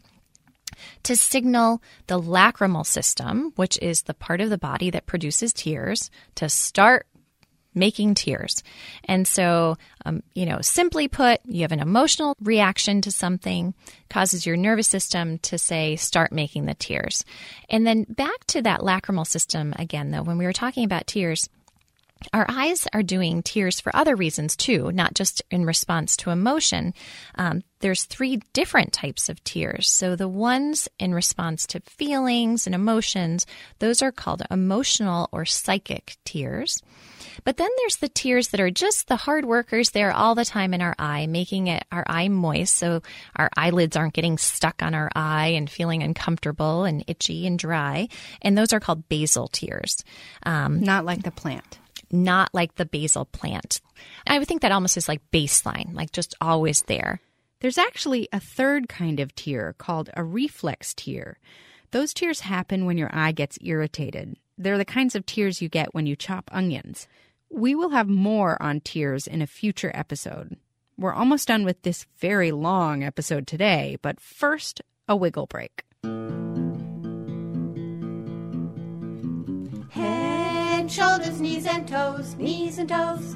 to 1.04 1.16
signal 1.16 1.82
the 2.08 2.20
lacrimal 2.20 2.86
system, 2.86 3.54
which 3.56 3.78
is 3.82 4.04
the 4.04 4.14
part 4.14 4.42
of 4.42 4.50
the 4.50 4.58
body 4.58 4.90
that 4.90 5.06
produces 5.06 5.54
tears, 5.54 6.10
to 6.36 6.50
start 6.50 7.08
making 7.76 8.14
tears. 8.14 8.64
And 9.04 9.28
so, 9.28 9.78
um, 10.06 10.24
you 10.34 10.46
know, 10.46 10.60
simply 10.62 11.08
put, 11.08 11.42
you 11.46 11.62
have 11.62 11.74
an 11.74 11.82
emotional 11.82 12.36
reaction 12.42 13.02
to 13.02 13.12
something, 13.12 13.74
causes 14.10 14.46
your 14.46 14.56
nervous 14.56 14.88
system 14.88 15.40
to 15.40 15.58
say, 15.58 15.98
start 15.98 16.32
making 16.32 16.66
the 16.66 16.74
tears. 16.74 17.26
And 17.70 17.86
then 17.86 18.06
back 18.08 18.46
to 18.48 18.62
that 18.62 18.80
lacrimal 18.80 19.28
system 19.28 19.74
again, 19.78 20.12
though, 20.12 20.24
when 20.24 20.38
we 20.38 20.46
were 20.46 20.54
talking 20.54 20.86
about 20.86 21.06
tears, 21.06 21.50
our 22.34 22.46
eyes 22.50 22.88
are 22.94 23.04
doing 23.04 23.44
tears 23.44 23.80
for 23.80 23.96
other 23.96 24.16
reasons 24.16 24.56
too, 24.56 24.92
not 24.92 25.14
just 25.14 25.42
in 25.52 25.66
response 25.66 26.18
to 26.18 26.30
emotion. 26.30 26.94
Um, 27.36 27.64
there's 27.80 28.06
three 28.06 28.42
different 28.54 28.94
types 28.94 29.30
of 29.30 29.44
tears. 29.44 29.90
So 29.90 30.16
the 30.16 30.28
ones 30.28 30.88
in 31.00 31.14
response 31.14 31.68
to 31.68 31.82
feelings 31.82 32.66
and 32.66 32.74
emotions, 32.74 33.46
those 33.80 34.02
are 34.02 34.12
called 34.12 34.42
emotional 34.50 35.30
or 35.32 35.46
psychic 35.46 36.18
tears. 36.26 36.82
But 37.44 37.58
then 37.58 37.70
there's 37.78 37.98
the 37.98 38.10
tears 38.10 38.50
that 38.50 38.60
are 38.60 38.72
just 38.72 39.08
the 39.08 39.18
hard 39.18 39.46
workers 39.46 39.92
there 39.92 40.12
all 40.12 40.36
the 40.36 40.46
time 40.46 40.74
in 40.74 40.82
our 40.82 40.96
eye, 40.98 41.28
making 41.28 41.68
it 41.68 41.84
our 41.92 42.04
eye 42.08 42.30
moist 42.30 42.76
so 42.76 43.02
our 43.36 43.50
eyelids 43.56 43.96
aren't 43.96 44.14
getting 44.14 44.38
stuck 44.38 44.82
on 44.82 44.96
our 44.96 45.12
eye 45.16 45.50
and 45.50 45.70
feeling 45.70 46.02
uncomfortable 46.02 46.86
and 46.86 47.04
itchy 47.08 47.46
and 47.46 47.60
dry. 47.60 48.08
And 48.42 48.58
those 48.58 48.74
are 48.74 48.80
called 48.80 49.08
basal 49.10 49.48
tears. 49.48 50.04
Um, 50.44 50.80
not 50.82 51.06
like 51.06 51.24
the 51.24 51.32
plant 51.32 51.80
not 52.12 52.54
like 52.54 52.76
the 52.76 52.86
basil 52.86 53.26
plant. 53.26 53.82
I 54.28 54.40
would 54.40 54.48
think 54.48 54.62
that 54.62 54.72
almost 54.72 54.98
is 54.98 55.08
like 55.08 55.22
baseline, 55.32 55.94
like 55.94 56.12
just 56.12 56.36
always 56.42 56.82
there. 56.84 57.20
There's 57.62 57.78
actually 57.78 58.28
a 58.32 58.40
third 58.40 58.90
kind 58.90 59.20
of 59.20 59.34
tear 59.36 59.74
called 59.78 60.10
a 60.14 60.24
reflex 60.24 60.94
tear. 60.94 61.40
Those 61.92 62.14
tears 62.14 62.42
happen 62.42 62.86
when 62.86 62.98
your 62.98 63.10
eye 63.14 63.32
gets 63.32 63.58
irritated. 63.62 64.38
They're 64.58 64.78
the 64.78 64.86
kinds 64.86 65.16
of 65.16 65.26
tears 65.26 65.62
you 65.62 65.70
get 65.70 65.94
when 65.94 66.06
you 66.06 66.16
chop 66.16 66.50
onions. 66.52 67.08
We 67.50 67.76
will 67.76 67.90
have 67.90 68.08
more 68.08 68.62
on 68.62 68.82
tears 68.82 69.28
in 69.28 69.42
a 69.42 69.48
future 69.48 69.92
episode. 69.94 70.58
We're 70.98 71.14
almost 71.14 71.48
done 71.48 71.66
with 71.66 71.82
this 71.82 72.06
very 72.18 72.52
long 72.52 73.04
episode 73.04 73.48
today, 73.48 73.98
but 74.02 74.20
first, 74.20 74.82
a 75.08 75.16
wiggle 75.16 75.46
break. 75.46 75.84
Knees 81.46 81.68
and 81.68 81.88
toes, 81.88 82.36
knees 82.38 82.80
and 82.80 82.90
toes. 82.90 83.36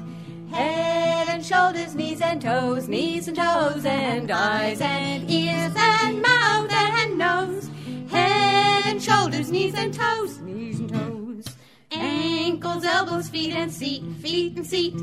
Head 0.50 1.28
and 1.28 1.46
shoulders, 1.46 1.94
knees 1.94 2.20
and 2.20 2.42
toes, 2.42 2.88
knees 2.88 3.28
and 3.28 3.36
toes, 3.36 3.84
and 3.84 4.28
eyes 4.32 4.80
and 4.80 5.30
ears 5.30 5.72
and 5.76 6.20
mouth 6.20 6.72
and 6.72 7.16
nose. 7.16 7.70
Head 8.10 8.82
and 8.86 9.00
shoulders, 9.00 9.52
knees 9.52 9.74
and 9.76 9.94
toes, 9.94 10.40
knees 10.40 10.80
and 10.80 10.92
toes. 10.92 11.54
Ankles, 11.92 12.84
elbows, 12.84 13.28
feet 13.28 13.54
and 13.54 13.72
seat, 13.72 14.02
feet 14.20 14.56
and 14.56 14.66
seat. 14.66 14.96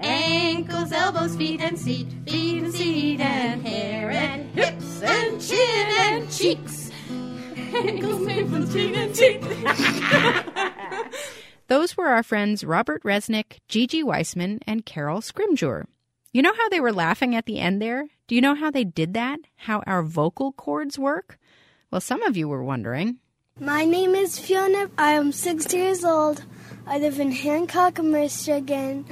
Ankles, 0.00 0.90
elbows, 0.90 1.36
feet 1.36 1.60
and 1.60 1.78
seat, 1.78 2.08
feet 2.26 2.64
and 2.64 2.74
seat, 2.74 3.20
and 3.20 3.64
hair 3.64 4.10
and 4.10 4.50
hips 4.58 5.02
and 5.02 5.40
chin 5.40 5.86
and 6.00 6.28
cheeks. 6.28 6.90
Ankles, 7.74 8.20
nipples, 8.26 8.72
chin 8.72 8.94
and 8.96 9.14
teeth. 9.14 10.96
Those 11.70 11.96
were 11.96 12.08
our 12.08 12.24
friends 12.24 12.64
Robert 12.64 13.00
Resnick, 13.04 13.60
Gigi 13.68 14.02
Weissman, 14.02 14.58
and 14.66 14.84
Carol 14.84 15.20
Scrimgeour. 15.20 15.84
You 16.32 16.42
know 16.42 16.52
how 16.52 16.68
they 16.68 16.80
were 16.80 16.92
laughing 16.92 17.36
at 17.36 17.46
the 17.46 17.60
end 17.60 17.80
there? 17.80 18.08
Do 18.26 18.34
you 18.34 18.40
know 18.40 18.56
how 18.56 18.72
they 18.72 18.82
did 18.82 19.14
that? 19.14 19.38
How 19.54 19.84
our 19.86 20.02
vocal 20.02 20.50
cords 20.50 20.98
work? 20.98 21.38
Well, 21.88 22.00
some 22.00 22.24
of 22.24 22.36
you 22.36 22.48
were 22.48 22.64
wondering. 22.64 23.18
My 23.60 23.84
name 23.84 24.16
is 24.16 24.36
Fiona. 24.36 24.90
I 24.98 25.12
am 25.12 25.30
six 25.30 25.72
years 25.72 26.04
old. 26.04 26.44
I 26.88 26.98
live 26.98 27.20
in 27.20 27.30
Hancock, 27.30 28.02
Michigan. 28.02 29.04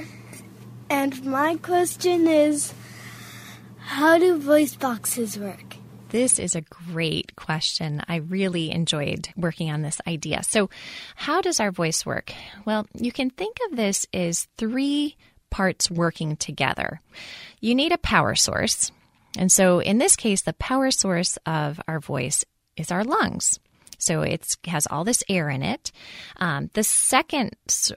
And 0.89 1.23
my 1.23 1.55
question 1.55 2.27
is 2.27 2.73
How 3.77 4.17
do 4.17 4.37
voice 4.37 4.75
boxes 4.75 5.39
work? 5.39 5.78
This 6.09 6.39
is 6.39 6.55
a 6.55 6.61
great 6.61 7.35
question. 7.35 8.01
I 8.07 8.17
really 8.17 8.71
enjoyed 8.71 9.29
working 9.37 9.69
on 9.69 9.83
this 9.83 10.01
idea. 10.07 10.41
So, 10.43 10.69
how 11.15 11.41
does 11.41 11.59
our 11.59 11.71
voice 11.71 12.03
work? 12.03 12.33
Well, 12.65 12.87
you 12.95 13.11
can 13.11 13.29
think 13.29 13.57
of 13.69 13.77
this 13.77 14.07
as 14.11 14.47
three 14.57 15.15
parts 15.51 15.91
working 15.91 16.35
together. 16.35 16.99
You 17.61 17.75
need 17.75 17.91
a 17.91 17.99
power 17.99 18.33
source. 18.33 18.91
And 19.37 19.51
so, 19.51 19.79
in 19.79 19.99
this 19.99 20.15
case, 20.15 20.41
the 20.41 20.53
power 20.53 20.89
source 20.89 21.37
of 21.45 21.79
our 21.87 21.99
voice 21.99 22.43
is 22.75 22.91
our 22.91 23.03
lungs. 23.03 23.59
So 23.99 24.21
it 24.21 24.55
has 24.65 24.87
all 24.87 25.03
this 25.03 25.23
air 25.29 25.49
in 25.49 25.61
it. 25.61 25.91
Um, 26.37 26.69
the 26.73 26.83
second 26.83 27.51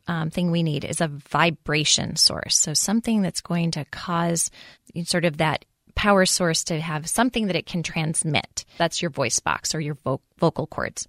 um, 0.09 0.31
thing 0.31 0.51
we 0.51 0.65
need 0.65 0.85
is 0.85 1.01
a 1.01 1.07
vibration 1.09 2.17
source. 2.17 2.59
So 2.59 2.75
something 2.75 3.23
that's 3.23 3.41
going 3.41 3.71
to 3.73 3.85
cause 3.87 4.51
sort 5.05 5.25
of 5.25 5.39
that 5.39 5.65
power 5.95 6.27
source 6.27 6.65
to 6.65 6.81
have 6.81 7.09
something 7.09 7.47
that 7.47 7.57
it 7.57 7.67
can 7.67 7.83
transmit. 7.83 8.65
That's 8.79 9.03
your 9.03 9.11
voice 9.11 9.39
box 9.39 9.75
or 9.75 9.81
your 9.81 9.95
vo- 9.95 10.21
vocal 10.39 10.67
cords. 10.67 11.07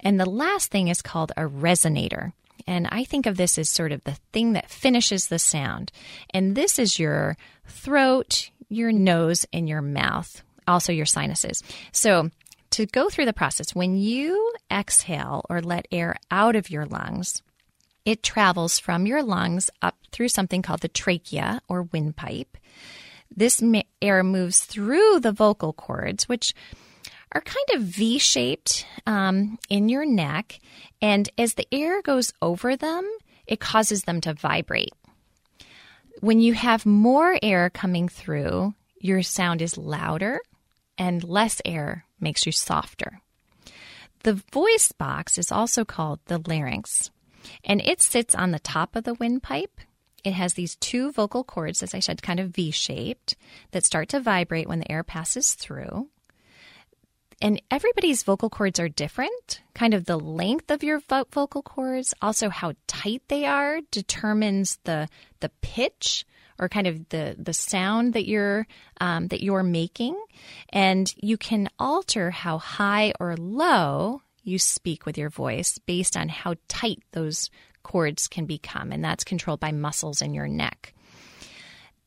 And 0.00 0.18
the 0.18 0.28
last 0.28 0.70
thing 0.70 0.88
is 0.88 1.02
called 1.02 1.32
a 1.36 1.42
resonator. 1.42 2.32
And 2.66 2.86
I 2.90 3.04
think 3.04 3.26
of 3.26 3.36
this 3.36 3.58
as 3.58 3.70
sort 3.70 3.92
of 3.92 4.04
the 4.04 4.16
thing 4.32 4.52
that 4.52 4.70
finishes 4.70 5.28
the 5.28 5.38
sound. 5.38 5.92
And 6.30 6.54
this 6.54 6.78
is 6.78 6.98
your 6.98 7.36
throat, 7.66 8.50
your 8.68 8.92
nose, 8.92 9.46
and 9.52 9.68
your 9.68 9.82
mouth, 9.82 10.42
also 10.66 10.92
your 10.92 11.06
sinuses. 11.06 11.62
So, 11.92 12.30
to 12.70 12.86
go 12.86 13.08
through 13.08 13.24
the 13.24 13.32
process, 13.32 13.74
when 13.74 13.96
you 13.96 14.54
exhale 14.70 15.44
or 15.50 15.60
let 15.60 15.88
air 15.90 16.14
out 16.30 16.54
of 16.54 16.70
your 16.70 16.86
lungs, 16.86 17.42
it 18.04 18.22
travels 18.22 18.78
from 18.78 19.06
your 19.06 19.22
lungs 19.24 19.70
up 19.82 19.96
through 20.12 20.28
something 20.28 20.62
called 20.62 20.80
the 20.80 20.88
trachea 20.88 21.60
or 21.68 21.82
windpipe. 21.82 22.56
This 23.34 23.62
air 24.02 24.22
moves 24.22 24.60
through 24.60 25.20
the 25.20 25.32
vocal 25.32 25.72
cords, 25.72 26.28
which 26.28 26.54
are 27.32 27.40
kind 27.40 27.66
of 27.74 27.82
V 27.82 28.18
shaped 28.18 28.86
um, 29.06 29.58
in 29.68 29.88
your 29.88 30.04
neck. 30.04 30.58
And 31.00 31.28
as 31.38 31.54
the 31.54 31.66
air 31.72 32.02
goes 32.02 32.32
over 32.42 32.76
them, 32.76 33.08
it 33.46 33.60
causes 33.60 34.02
them 34.02 34.20
to 34.22 34.34
vibrate. 34.34 34.92
When 36.20 36.40
you 36.40 36.54
have 36.54 36.84
more 36.84 37.38
air 37.42 37.70
coming 37.70 38.08
through, 38.08 38.74
your 39.00 39.22
sound 39.22 39.62
is 39.62 39.78
louder, 39.78 40.40
and 40.98 41.24
less 41.24 41.62
air 41.64 42.04
makes 42.20 42.44
you 42.44 42.52
softer. 42.52 43.20
The 44.22 44.42
voice 44.52 44.92
box 44.92 45.38
is 45.38 45.50
also 45.50 45.84
called 45.84 46.20
the 46.26 46.38
larynx, 46.38 47.10
and 47.64 47.80
it 47.80 48.02
sits 48.02 48.34
on 48.34 48.50
the 48.50 48.58
top 48.58 48.94
of 48.94 49.04
the 49.04 49.14
windpipe 49.14 49.80
it 50.24 50.32
has 50.32 50.54
these 50.54 50.76
two 50.76 51.12
vocal 51.12 51.44
cords, 51.44 51.82
as 51.82 51.94
I 51.94 52.00
said, 52.00 52.22
kind 52.22 52.40
of 52.40 52.50
V 52.50 52.70
shaped, 52.70 53.36
that 53.72 53.84
start 53.84 54.08
to 54.10 54.20
vibrate 54.20 54.68
when 54.68 54.80
the 54.80 54.90
air 54.90 55.02
passes 55.02 55.54
through. 55.54 56.08
And 57.42 57.62
everybody's 57.70 58.22
vocal 58.22 58.50
cords 58.50 58.78
are 58.78 58.88
different. 58.88 59.62
Kind 59.74 59.94
of 59.94 60.04
the 60.04 60.18
length 60.18 60.70
of 60.70 60.82
your 60.82 61.00
vocal 61.08 61.62
cords, 61.62 62.12
also 62.20 62.50
how 62.50 62.74
tight 62.86 63.22
they 63.28 63.46
are, 63.46 63.80
determines 63.90 64.78
the 64.84 65.08
the 65.40 65.50
pitch 65.62 66.26
or 66.58 66.68
kind 66.68 66.86
of 66.86 67.08
the 67.08 67.34
the 67.38 67.54
sound 67.54 68.12
that 68.12 68.28
you're 68.28 68.66
um, 69.00 69.28
that 69.28 69.42
you're 69.42 69.62
making. 69.62 70.22
And 70.68 71.12
you 71.16 71.38
can 71.38 71.70
alter 71.78 72.30
how 72.30 72.58
high 72.58 73.14
or 73.18 73.36
low 73.36 74.20
you 74.42 74.58
speak 74.58 75.06
with 75.06 75.16
your 75.16 75.30
voice 75.30 75.78
based 75.78 76.16
on 76.16 76.28
how 76.28 76.56
tight 76.68 77.02
those 77.12 77.50
cords 77.82 78.28
can 78.28 78.46
become, 78.46 78.92
and 78.92 79.04
that's 79.04 79.24
controlled 79.24 79.60
by 79.60 79.72
muscles 79.72 80.22
in 80.22 80.34
your 80.34 80.48
neck. 80.48 80.94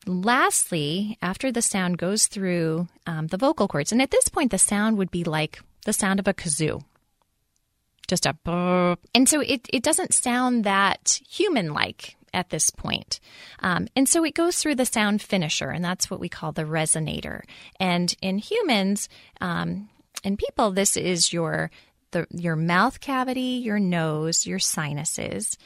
Lastly, 0.06 1.18
after 1.22 1.50
the 1.50 1.62
sound 1.62 1.98
goes 1.98 2.26
through 2.26 2.88
um, 3.06 3.28
the 3.28 3.38
vocal 3.38 3.68
cords, 3.68 3.92
and 3.92 4.02
at 4.02 4.10
this 4.10 4.28
point, 4.28 4.50
the 4.50 4.58
sound 4.58 4.98
would 4.98 5.10
be 5.10 5.24
like 5.24 5.60
the 5.84 5.92
sound 5.92 6.20
of 6.20 6.28
a 6.28 6.34
kazoo. 6.34 6.82
Just 8.06 8.26
a 8.26 8.34
burp. 8.44 9.00
And 9.14 9.28
so 9.28 9.40
it, 9.40 9.66
it 9.72 9.82
doesn't 9.82 10.12
sound 10.12 10.64
that 10.64 11.20
human 11.26 11.72
like 11.72 12.16
at 12.34 12.50
this 12.50 12.68
point. 12.68 13.20
Um, 13.60 13.86
and 13.96 14.08
so 14.08 14.24
it 14.24 14.34
goes 14.34 14.58
through 14.58 14.74
the 14.74 14.84
sound 14.84 15.22
finisher, 15.22 15.70
and 15.70 15.84
that's 15.84 16.10
what 16.10 16.20
we 16.20 16.28
call 16.28 16.52
the 16.52 16.64
resonator. 16.64 17.42
And 17.80 18.14
in 18.20 18.38
humans, 18.38 19.08
um, 19.40 19.88
in 20.22 20.36
people, 20.36 20.70
this 20.70 20.96
is 20.96 21.32
your 21.32 21.70
the, 22.14 22.26
your 22.30 22.56
mouth 22.56 23.00
cavity, 23.00 23.60
your 23.62 23.78
nose, 23.78 24.46
your 24.46 24.58
sinuses 24.58 25.58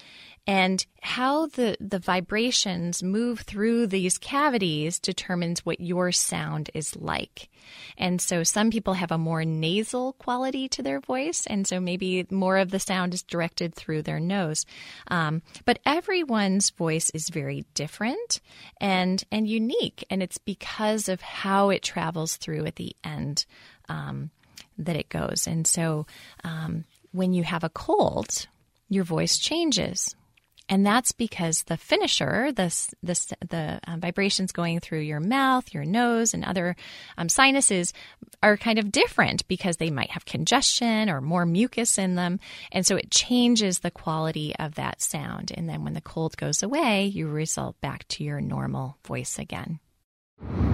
and 0.48 0.86
how 1.02 1.44
the, 1.44 1.76
the 1.78 1.98
vibrations 1.98 3.02
move 3.02 3.40
through 3.40 3.86
these 3.86 4.16
cavities 4.16 4.98
determines 4.98 5.64
what 5.66 5.78
your 5.78 6.10
sound 6.10 6.70
is 6.72 6.96
like. 6.96 7.50
And 7.98 8.18
so 8.18 8.42
some 8.44 8.70
people 8.70 8.94
have 8.94 9.12
a 9.12 9.18
more 9.18 9.44
nasal 9.44 10.14
quality 10.14 10.66
to 10.70 10.82
their 10.82 11.00
voice, 11.00 11.46
and 11.46 11.66
so 11.66 11.80
maybe 11.80 12.26
more 12.30 12.56
of 12.56 12.70
the 12.70 12.80
sound 12.80 13.12
is 13.12 13.22
directed 13.22 13.74
through 13.74 14.02
their 14.02 14.18
nose. 14.18 14.64
Um, 15.08 15.42
but 15.66 15.80
everyone's 15.84 16.70
voice 16.70 17.10
is 17.10 17.28
very 17.28 17.66
different 17.74 18.40
and 18.80 19.22
and 19.30 19.46
unique, 19.46 20.02
and 20.08 20.22
it's 20.22 20.38
because 20.38 21.10
of 21.10 21.20
how 21.20 21.68
it 21.68 21.82
travels 21.82 22.36
through 22.36 22.64
at 22.64 22.76
the 22.76 22.96
end 23.04 23.44
um, 23.90 24.30
that 24.78 24.96
it 24.96 25.08
goes. 25.08 25.46
And 25.46 25.66
so 25.66 26.06
um, 26.44 26.84
when 27.12 27.32
you 27.32 27.42
have 27.42 27.64
a 27.64 27.68
cold, 27.70 28.46
your 28.88 29.04
voice 29.04 29.38
changes 29.38 30.14
and 30.68 30.84
that's 30.84 31.12
because 31.12 31.62
the 31.64 31.76
finisher, 31.76 32.52
the, 32.52 32.68
the, 33.02 33.36
the 33.48 33.80
um, 33.86 34.00
vibrations 34.00 34.52
going 34.52 34.80
through 34.80 35.00
your 35.00 35.20
mouth, 35.20 35.72
your 35.72 35.84
nose, 35.84 36.34
and 36.34 36.44
other 36.44 36.76
um, 37.16 37.28
sinuses 37.28 37.94
are 38.42 38.56
kind 38.56 38.78
of 38.78 38.92
different 38.92 39.48
because 39.48 39.78
they 39.78 39.90
might 39.90 40.10
have 40.10 40.26
congestion 40.26 41.08
or 41.08 41.20
more 41.20 41.46
mucus 41.46 41.96
in 41.96 42.16
them. 42.16 42.38
And 42.70 42.84
so 42.84 42.96
it 42.96 43.10
changes 43.10 43.78
the 43.78 43.90
quality 43.90 44.54
of 44.58 44.74
that 44.74 45.00
sound. 45.00 45.52
And 45.54 45.68
then 45.68 45.84
when 45.84 45.94
the 45.94 46.00
cold 46.02 46.36
goes 46.36 46.62
away, 46.62 47.06
you 47.06 47.28
result 47.28 47.80
back 47.80 48.06
to 48.08 48.24
your 48.24 48.40
normal 48.40 48.98
voice 49.06 49.38
again. 49.38 49.80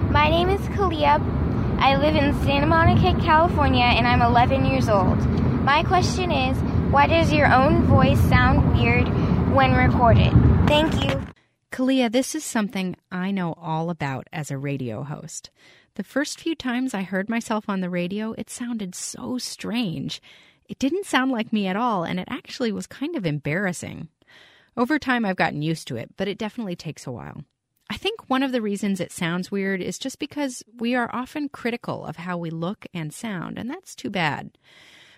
My 0.09 0.29
name 0.29 0.49
is 0.49 0.61
Kalia. 0.67 1.64
I 1.79 1.97
live 1.97 2.15
in 2.15 2.33
Santa 2.43 2.65
Monica, 2.65 3.19
California, 3.23 3.83
and 3.83 4.07
I'm 4.07 4.21
11 4.21 4.65
years 4.65 4.89
old. 4.89 5.17
My 5.63 5.83
question 5.83 6.31
is 6.31 6.57
why 6.91 7.07
does 7.07 7.33
your 7.33 7.51
own 7.51 7.83
voice 7.83 8.19
sound 8.29 8.77
weird 8.77 9.07
when 9.53 9.73
recorded? 9.73 10.31
Thank 10.67 11.03
you. 11.03 11.21
Kalia, 11.71 12.11
this 12.11 12.35
is 12.35 12.43
something 12.43 12.95
I 13.11 13.31
know 13.31 13.53
all 13.57 13.89
about 13.89 14.27
as 14.31 14.49
a 14.49 14.57
radio 14.57 15.03
host. 15.03 15.51
The 15.95 16.03
first 16.03 16.39
few 16.39 16.55
times 16.55 16.93
I 16.93 17.03
heard 17.03 17.29
myself 17.29 17.65
on 17.67 17.81
the 17.81 17.89
radio, 17.89 18.33
it 18.37 18.49
sounded 18.49 18.95
so 18.95 19.37
strange. 19.37 20.21
It 20.67 20.79
didn't 20.79 21.05
sound 21.05 21.31
like 21.31 21.53
me 21.53 21.67
at 21.67 21.75
all, 21.75 22.03
and 22.03 22.19
it 22.19 22.27
actually 22.29 22.71
was 22.71 22.87
kind 22.87 23.15
of 23.15 23.25
embarrassing. 23.25 24.07
Over 24.77 24.99
time, 24.99 25.25
I've 25.25 25.35
gotten 25.35 25.61
used 25.61 25.87
to 25.89 25.95
it, 25.95 26.11
but 26.17 26.27
it 26.27 26.37
definitely 26.37 26.75
takes 26.75 27.05
a 27.05 27.11
while. 27.11 27.43
I 27.89 27.97
think 27.97 28.29
one 28.29 28.41
of 28.41 28.51
the 28.51 28.61
reasons 28.61 28.99
it 28.99 29.11
sounds 29.11 29.51
weird 29.51 29.81
is 29.81 29.99
just 29.99 30.17
because 30.17 30.63
we 30.79 30.95
are 30.95 31.09
often 31.13 31.49
critical 31.49 32.05
of 32.05 32.15
how 32.17 32.37
we 32.37 32.49
look 32.49 32.87
and 32.93 33.13
sound, 33.13 33.59
and 33.59 33.69
that's 33.69 33.95
too 33.95 34.09
bad. 34.09 34.57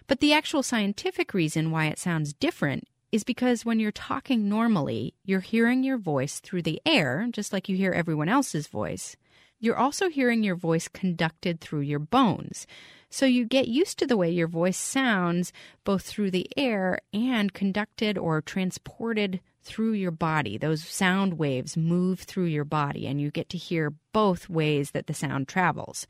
But 0.07 0.19
the 0.19 0.33
actual 0.33 0.63
scientific 0.63 1.33
reason 1.33 1.71
why 1.71 1.85
it 1.85 1.99
sounds 1.99 2.33
different 2.33 2.87
is 3.11 3.23
because 3.23 3.65
when 3.65 3.79
you're 3.79 3.91
talking 3.91 4.49
normally, 4.49 5.13
you're 5.23 5.39
hearing 5.39 5.83
your 5.83 5.97
voice 5.97 6.39
through 6.39 6.61
the 6.61 6.81
air, 6.85 7.27
just 7.31 7.53
like 7.53 7.69
you 7.69 7.77
hear 7.77 7.93
everyone 7.93 8.29
else's 8.29 8.67
voice. 8.67 9.15
You're 9.59 9.77
also 9.77 10.09
hearing 10.09 10.43
your 10.43 10.55
voice 10.55 10.87
conducted 10.87 11.59
through 11.59 11.81
your 11.81 11.99
bones. 11.99 12.67
So 13.09 13.25
you 13.25 13.45
get 13.45 13.67
used 13.67 13.97
to 13.99 14.05
the 14.05 14.17
way 14.17 14.29
your 14.29 14.47
voice 14.47 14.77
sounds 14.77 15.53
both 15.83 16.03
through 16.03 16.31
the 16.31 16.49
air 16.57 16.99
and 17.13 17.53
conducted 17.53 18.17
or 18.17 18.41
transported 18.41 19.39
through 19.63 19.93
your 19.93 20.11
body. 20.11 20.57
Those 20.57 20.87
sound 20.87 21.37
waves 21.37 21.75
move 21.75 22.21
through 22.21 22.45
your 22.45 22.65
body, 22.65 23.07
and 23.07 23.19
you 23.19 23.31
get 23.31 23.49
to 23.49 23.57
hear 23.57 23.93
both 24.13 24.49
ways 24.49 24.91
that 24.91 25.07
the 25.07 25.13
sound 25.13 25.47
travels. 25.47 26.07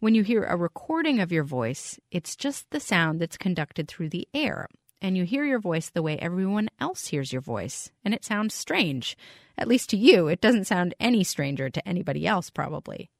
When 0.00 0.14
you 0.14 0.22
hear 0.22 0.44
a 0.44 0.56
recording 0.56 1.20
of 1.20 1.30
your 1.30 1.44
voice, 1.44 1.98
it's 2.10 2.34
just 2.34 2.70
the 2.70 2.80
sound 2.80 3.20
that's 3.20 3.36
conducted 3.36 3.86
through 3.86 4.08
the 4.08 4.26
air, 4.32 4.66
and 5.02 5.16
you 5.16 5.24
hear 5.24 5.44
your 5.44 5.58
voice 5.58 5.88
the 5.88 6.02
way 6.02 6.18
everyone 6.18 6.68
else 6.80 7.08
hears 7.08 7.32
your 7.32 7.42
voice, 7.42 7.90
and 8.04 8.14
it 8.14 8.24
sounds 8.24 8.54
strange. 8.54 9.16
At 9.56 9.68
least 9.68 9.90
to 9.90 9.96
you, 9.96 10.28
it 10.28 10.40
doesn't 10.40 10.66
sound 10.66 10.94
any 11.00 11.24
stranger 11.24 11.68
to 11.70 11.88
anybody 11.88 12.26
else, 12.26 12.50
probably. 12.50 13.10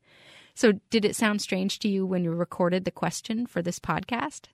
So, 0.54 0.72
did 0.90 1.04
it 1.04 1.16
sound 1.16 1.40
strange 1.40 1.78
to 1.80 1.88
you 1.88 2.04
when 2.04 2.24
you 2.24 2.32
recorded 2.32 2.84
the 2.84 2.90
question 2.90 3.46
for 3.46 3.62
this 3.62 3.78
podcast? 3.78 4.46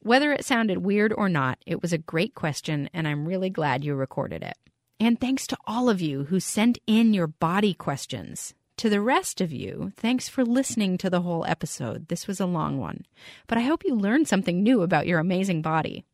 Whether 0.00 0.32
it 0.32 0.44
sounded 0.44 0.78
weird 0.78 1.12
or 1.12 1.28
not, 1.28 1.58
it 1.66 1.80
was 1.80 1.92
a 1.92 1.98
great 1.98 2.34
question, 2.34 2.90
and 2.92 3.06
I'm 3.06 3.26
really 3.26 3.50
glad 3.50 3.84
you 3.84 3.94
recorded 3.94 4.42
it. 4.42 4.56
And 4.98 5.20
thanks 5.20 5.46
to 5.48 5.56
all 5.66 5.88
of 5.88 6.00
you 6.00 6.24
who 6.24 6.40
sent 6.40 6.78
in 6.86 7.14
your 7.14 7.26
body 7.26 7.74
questions. 7.74 8.54
To 8.78 8.88
the 8.88 9.00
rest 9.00 9.40
of 9.40 9.52
you, 9.52 9.92
thanks 9.96 10.28
for 10.28 10.44
listening 10.44 10.98
to 10.98 11.10
the 11.10 11.20
whole 11.20 11.44
episode. 11.44 12.08
This 12.08 12.26
was 12.26 12.40
a 12.40 12.46
long 12.46 12.78
one, 12.78 13.06
but 13.46 13.58
I 13.58 13.62
hope 13.62 13.84
you 13.84 13.94
learned 13.94 14.26
something 14.26 14.62
new 14.62 14.82
about 14.82 15.06
your 15.06 15.20
amazing 15.20 15.62
body. 15.62 16.04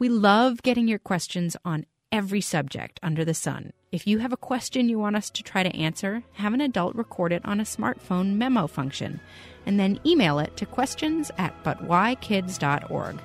We 0.00 0.08
love 0.08 0.62
getting 0.62 0.88
your 0.88 0.98
questions 0.98 1.58
on 1.62 1.84
every 2.10 2.40
subject 2.40 2.98
under 3.02 3.22
the 3.22 3.34
sun. 3.34 3.74
If 3.92 4.06
you 4.06 4.16
have 4.20 4.32
a 4.32 4.36
question 4.38 4.88
you 4.88 4.98
want 4.98 5.14
us 5.14 5.28
to 5.28 5.42
try 5.42 5.62
to 5.62 5.76
answer, 5.76 6.22
have 6.32 6.54
an 6.54 6.62
adult 6.62 6.94
record 6.94 7.34
it 7.34 7.44
on 7.44 7.60
a 7.60 7.64
smartphone 7.64 8.36
memo 8.36 8.66
function 8.66 9.20
and 9.66 9.78
then 9.78 10.00
email 10.06 10.38
it 10.38 10.56
to 10.56 10.64
questions 10.64 11.30
at 11.36 11.52
butwhykids.org. 11.64 13.20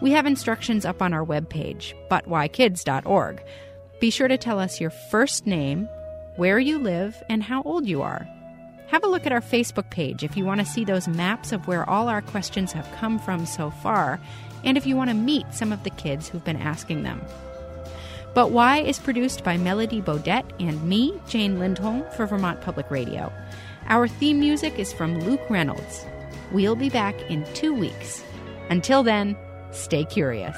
We 0.00 0.12
have 0.12 0.24
instructions 0.24 0.84
up 0.84 1.02
on 1.02 1.12
our 1.12 1.26
webpage, 1.26 1.92
butwhykids.org. 2.08 3.42
Be 3.98 4.10
sure 4.10 4.28
to 4.28 4.38
tell 4.38 4.60
us 4.60 4.80
your 4.80 4.90
first 4.90 5.44
name, 5.44 5.88
where 6.36 6.60
you 6.60 6.78
live, 6.78 7.20
and 7.28 7.42
how 7.42 7.62
old 7.64 7.88
you 7.88 8.00
are. 8.00 8.28
Have 8.86 9.02
a 9.02 9.08
look 9.08 9.26
at 9.26 9.32
our 9.32 9.40
Facebook 9.40 9.90
page 9.90 10.22
if 10.22 10.36
you 10.36 10.44
want 10.44 10.60
to 10.60 10.66
see 10.66 10.84
those 10.84 11.08
maps 11.08 11.50
of 11.50 11.66
where 11.66 11.88
all 11.90 12.08
our 12.08 12.22
questions 12.22 12.70
have 12.72 12.88
come 12.92 13.18
from 13.18 13.44
so 13.44 13.70
far, 13.70 14.20
and 14.64 14.76
if 14.76 14.86
you 14.86 14.96
want 14.96 15.10
to 15.10 15.14
meet 15.14 15.52
some 15.52 15.72
of 15.72 15.82
the 15.84 15.90
kids 15.90 16.28
who've 16.28 16.44
been 16.44 16.56
asking 16.56 17.02
them. 17.02 17.20
But 18.34 18.50
Why 18.50 18.78
is 18.78 18.98
produced 18.98 19.44
by 19.44 19.56
Melody 19.58 20.00
Bodette 20.00 20.50
and 20.58 20.82
me, 20.84 21.20
Jane 21.28 21.58
Lindholm, 21.58 22.04
for 22.16 22.26
Vermont 22.26 22.60
Public 22.62 22.90
Radio. 22.90 23.32
Our 23.88 24.08
theme 24.08 24.40
music 24.40 24.78
is 24.78 24.92
from 24.92 25.20
Luke 25.20 25.42
Reynolds. 25.50 26.06
We'll 26.50 26.76
be 26.76 26.88
back 26.88 27.20
in 27.30 27.44
two 27.54 27.74
weeks. 27.74 28.22
Until 28.70 29.02
then, 29.02 29.36
stay 29.70 30.04
curious. 30.04 30.56